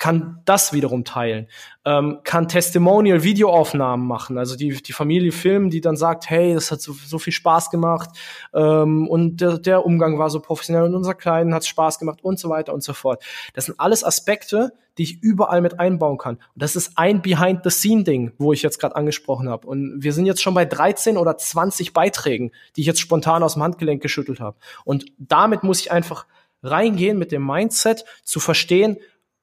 kann 0.00 0.40
das 0.46 0.72
wiederum 0.72 1.04
teilen, 1.04 1.46
ähm, 1.84 2.20
kann 2.24 2.48
Testimonial-Videoaufnahmen 2.48 4.04
machen, 4.04 4.38
also 4.38 4.56
die, 4.56 4.82
die 4.82 4.92
Familie 4.94 5.30
filmen, 5.30 5.68
die 5.68 5.82
dann 5.82 5.94
sagt, 5.94 6.28
hey, 6.30 6.54
das 6.54 6.72
hat 6.72 6.80
so, 6.80 6.94
so 6.94 7.18
viel 7.18 7.34
Spaß 7.34 7.70
gemacht 7.70 8.08
ähm, 8.54 9.06
und 9.06 9.42
der, 9.42 9.58
der 9.58 9.84
Umgang 9.84 10.18
war 10.18 10.30
so 10.30 10.40
professionell 10.40 10.84
und 10.84 10.94
unser 10.94 11.14
Kleinen 11.14 11.54
hat 11.54 11.66
Spaß 11.66 11.98
gemacht 11.98 12.20
und 12.22 12.38
so 12.38 12.48
weiter 12.48 12.72
und 12.72 12.82
so 12.82 12.94
fort. 12.94 13.22
Das 13.52 13.66
sind 13.66 13.78
alles 13.78 14.02
Aspekte, 14.02 14.72
die 14.96 15.02
ich 15.02 15.22
überall 15.22 15.60
mit 15.60 15.78
einbauen 15.78 16.16
kann. 16.16 16.36
Und 16.36 16.62
das 16.62 16.76
ist 16.76 16.92
ein 16.96 17.20
Behind-the-Scene-Ding, 17.20 18.32
wo 18.38 18.52
ich 18.54 18.62
jetzt 18.62 18.80
gerade 18.80 18.96
angesprochen 18.96 19.50
habe. 19.50 19.66
Und 19.66 20.02
wir 20.02 20.12
sind 20.14 20.24
jetzt 20.26 20.42
schon 20.42 20.54
bei 20.54 20.64
13 20.64 21.18
oder 21.18 21.36
20 21.36 21.92
Beiträgen, 21.92 22.52
die 22.74 22.80
ich 22.80 22.86
jetzt 22.86 23.00
spontan 23.00 23.42
aus 23.42 23.54
dem 23.54 23.62
Handgelenk 23.62 24.02
geschüttelt 24.02 24.40
habe. 24.40 24.56
Und 24.84 25.04
damit 25.18 25.62
muss 25.62 25.80
ich 25.80 25.92
einfach 25.92 26.26
reingehen 26.62 27.18
mit 27.18 27.32
dem 27.32 27.46
Mindset 27.46 28.04
zu 28.24 28.40
verstehen, 28.40 28.96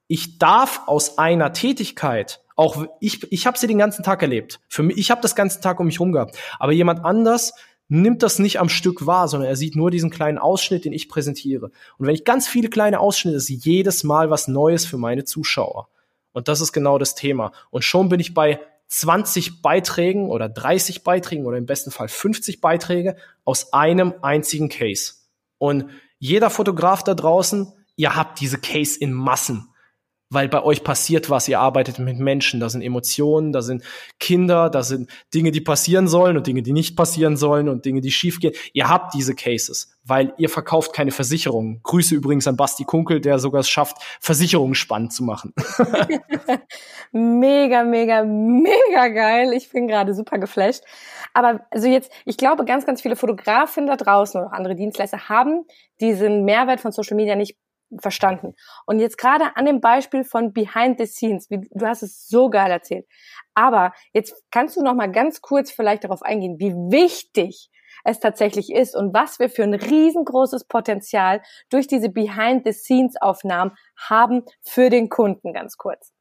ich 0.08 0.38
darf 0.38 0.82
aus 0.86 1.18
einer 1.18 1.52
Tätigkeit 1.52 2.40
auch 2.56 2.86
ich 2.98 3.30
ich 3.32 3.46
habe 3.46 3.56
sie 3.56 3.68
den 3.68 3.78
ganzen 3.78 4.02
Tag 4.02 4.20
erlebt. 4.20 4.58
Für 4.68 4.82
mich 4.82 4.98
ich 4.98 5.12
habe 5.12 5.20
das 5.20 5.36
ganze 5.36 5.60
Tag 5.60 5.78
um 5.78 5.86
mich 5.86 6.00
rum 6.00 6.10
gehabt, 6.10 6.36
aber 6.58 6.72
jemand 6.72 7.04
anders 7.04 7.52
nimmt 7.86 8.24
das 8.24 8.40
nicht 8.40 8.58
am 8.58 8.68
Stück 8.68 9.06
wahr, 9.06 9.28
sondern 9.28 9.48
er 9.48 9.56
sieht 9.56 9.76
nur 9.76 9.92
diesen 9.92 10.10
kleinen 10.10 10.38
Ausschnitt, 10.38 10.84
den 10.84 10.92
ich 10.92 11.08
präsentiere. 11.08 11.70
Und 11.98 12.06
wenn 12.06 12.14
ich 12.14 12.24
ganz 12.24 12.48
viele 12.48 12.68
kleine 12.68 12.98
Ausschnitte, 12.98 13.36
ist 13.36 13.48
jedes 13.48 14.02
Mal 14.02 14.28
was 14.28 14.48
Neues 14.48 14.84
für 14.84 14.98
meine 14.98 15.24
Zuschauer. 15.24 15.88
Und 16.32 16.48
das 16.48 16.60
ist 16.60 16.72
genau 16.72 16.98
das 16.98 17.14
Thema. 17.14 17.52
Und 17.70 17.84
schon 17.84 18.08
bin 18.08 18.20
ich 18.20 18.34
bei 18.34 18.60
20 18.88 19.62
Beiträgen 19.62 20.28
oder 20.28 20.48
30 20.48 21.04
Beiträgen 21.04 21.46
oder 21.46 21.56
im 21.56 21.66
besten 21.66 21.90
Fall 21.90 22.08
50 22.08 22.60
Beiträge 22.60 23.16
aus 23.44 23.72
einem 23.72 24.14
einzigen 24.20 24.68
Case. 24.68 25.14
Und 25.58 25.90
jeder 26.18 26.50
Fotograf 26.50 27.04
da 27.04 27.14
draußen, 27.14 27.72
ihr 27.96 28.16
habt 28.16 28.40
diese 28.40 28.58
Case 28.58 28.98
in 28.98 29.12
Massen 29.12 29.67
weil 30.30 30.48
bei 30.48 30.62
euch 30.62 30.84
passiert 30.84 31.30
was, 31.30 31.48
ihr 31.48 31.58
arbeitet 31.58 31.98
mit 31.98 32.18
Menschen, 32.18 32.60
da 32.60 32.68
sind 32.68 32.82
Emotionen, 32.82 33.52
da 33.52 33.62
sind 33.62 33.82
Kinder, 34.20 34.68
da 34.68 34.82
sind 34.82 35.10
Dinge, 35.34 35.52
die 35.52 35.60
passieren 35.60 36.06
sollen 36.06 36.36
und 36.36 36.46
Dinge, 36.46 36.62
die 36.62 36.72
nicht 36.72 36.96
passieren 36.96 37.36
sollen 37.36 37.68
und 37.68 37.84
Dinge, 37.84 38.00
die 38.00 38.10
schiefgehen. 38.10 38.54
Ihr 38.72 38.88
habt 38.88 39.14
diese 39.14 39.34
Cases, 39.34 39.96
weil 40.04 40.34
ihr 40.36 40.50
verkauft 40.50 40.92
keine 40.92 41.12
Versicherungen. 41.12 41.80
Grüße 41.82 42.14
übrigens 42.14 42.46
an 42.46 42.56
Basti 42.56 42.84
Kunkel, 42.84 43.20
der 43.20 43.38
sogar 43.38 43.60
es 43.60 43.68
schafft, 43.68 43.96
Versicherungen 44.20 44.74
spannend 44.74 45.12
zu 45.12 45.24
machen. 45.24 45.54
mega, 47.12 47.84
mega, 47.84 48.22
mega 48.24 49.08
geil. 49.08 49.52
Ich 49.54 49.70
bin 49.70 49.88
gerade 49.88 50.14
super 50.14 50.38
geflasht. 50.38 50.84
Aber 51.32 51.60
also 51.70 51.88
jetzt, 51.88 52.12
ich 52.26 52.36
glaube, 52.36 52.64
ganz, 52.64 52.84
ganz 52.84 53.00
viele 53.00 53.16
Fotografen 53.16 53.86
da 53.86 53.96
draußen 53.96 54.38
oder 54.38 54.50
auch 54.50 54.54
andere 54.54 54.74
Dienstleister 54.74 55.28
haben 55.28 55.64
diesen 56.00 56.44
Mehrwert 56.44 56.80
von 56.80 56.92
Social 56.92 57.16
Media 57.16 57.34
nicht 57.34 57.56
verstanden. 58.00 58.54
Und 58.86 59.00
jetzt 59.00 59.18
gerade 59.18 59.56
an 59.56 59.66
dem 59.66 59.80
Beispiel 59.80 60.24
von 60.24 60.52
Behind 60.52 60.98
the 60.98 61.06
Scenes, 61.06 61.50
wie, 61.50 61.68
du 61.70 61.86
hast 61.86 62.02
es 62.02 62.28
so 62.28 62.50
geil 62.50 62.70
erzählt. 62.70 63.06
Aber 63.54 63.92
jetzt 64.12 64.34
kannst 64.50 64.76
du 64.76 64.82
noch 64.82 64.94
mal 64.94 65.10
ganz 65.10 65.40
kurz 65.40 65.70
vielleicht 65.70 66.04
darauf 66.04 66.22
eingehen, 66.22 66.58
wie 66.58 66.72
wichtig 66.72 67.70
es 68.04 68.20
tatsächlich 68.20 68.72
ist 68.72 68.94
und 68.94 69.12
was 69.12 69.38
wir 69.38 69.50
für 69.50 69.64
ein 69.64 69.74
riesengroßes 69.74 70.64
Potenzial 70.64 71.42
durch 71.70 71.86
diese 71.86 72.08
Behind 72.08 72.64
the 72.64 72.72
Scenes 72.72 73.16
Aufnahmen 73.20 73.72
haben 73.96 74.44
für 74.62 74.90
den 74.90 75.08
Kunden 75.08 75.52
ganz 75.52 75.76
kurz. 75.76 76.12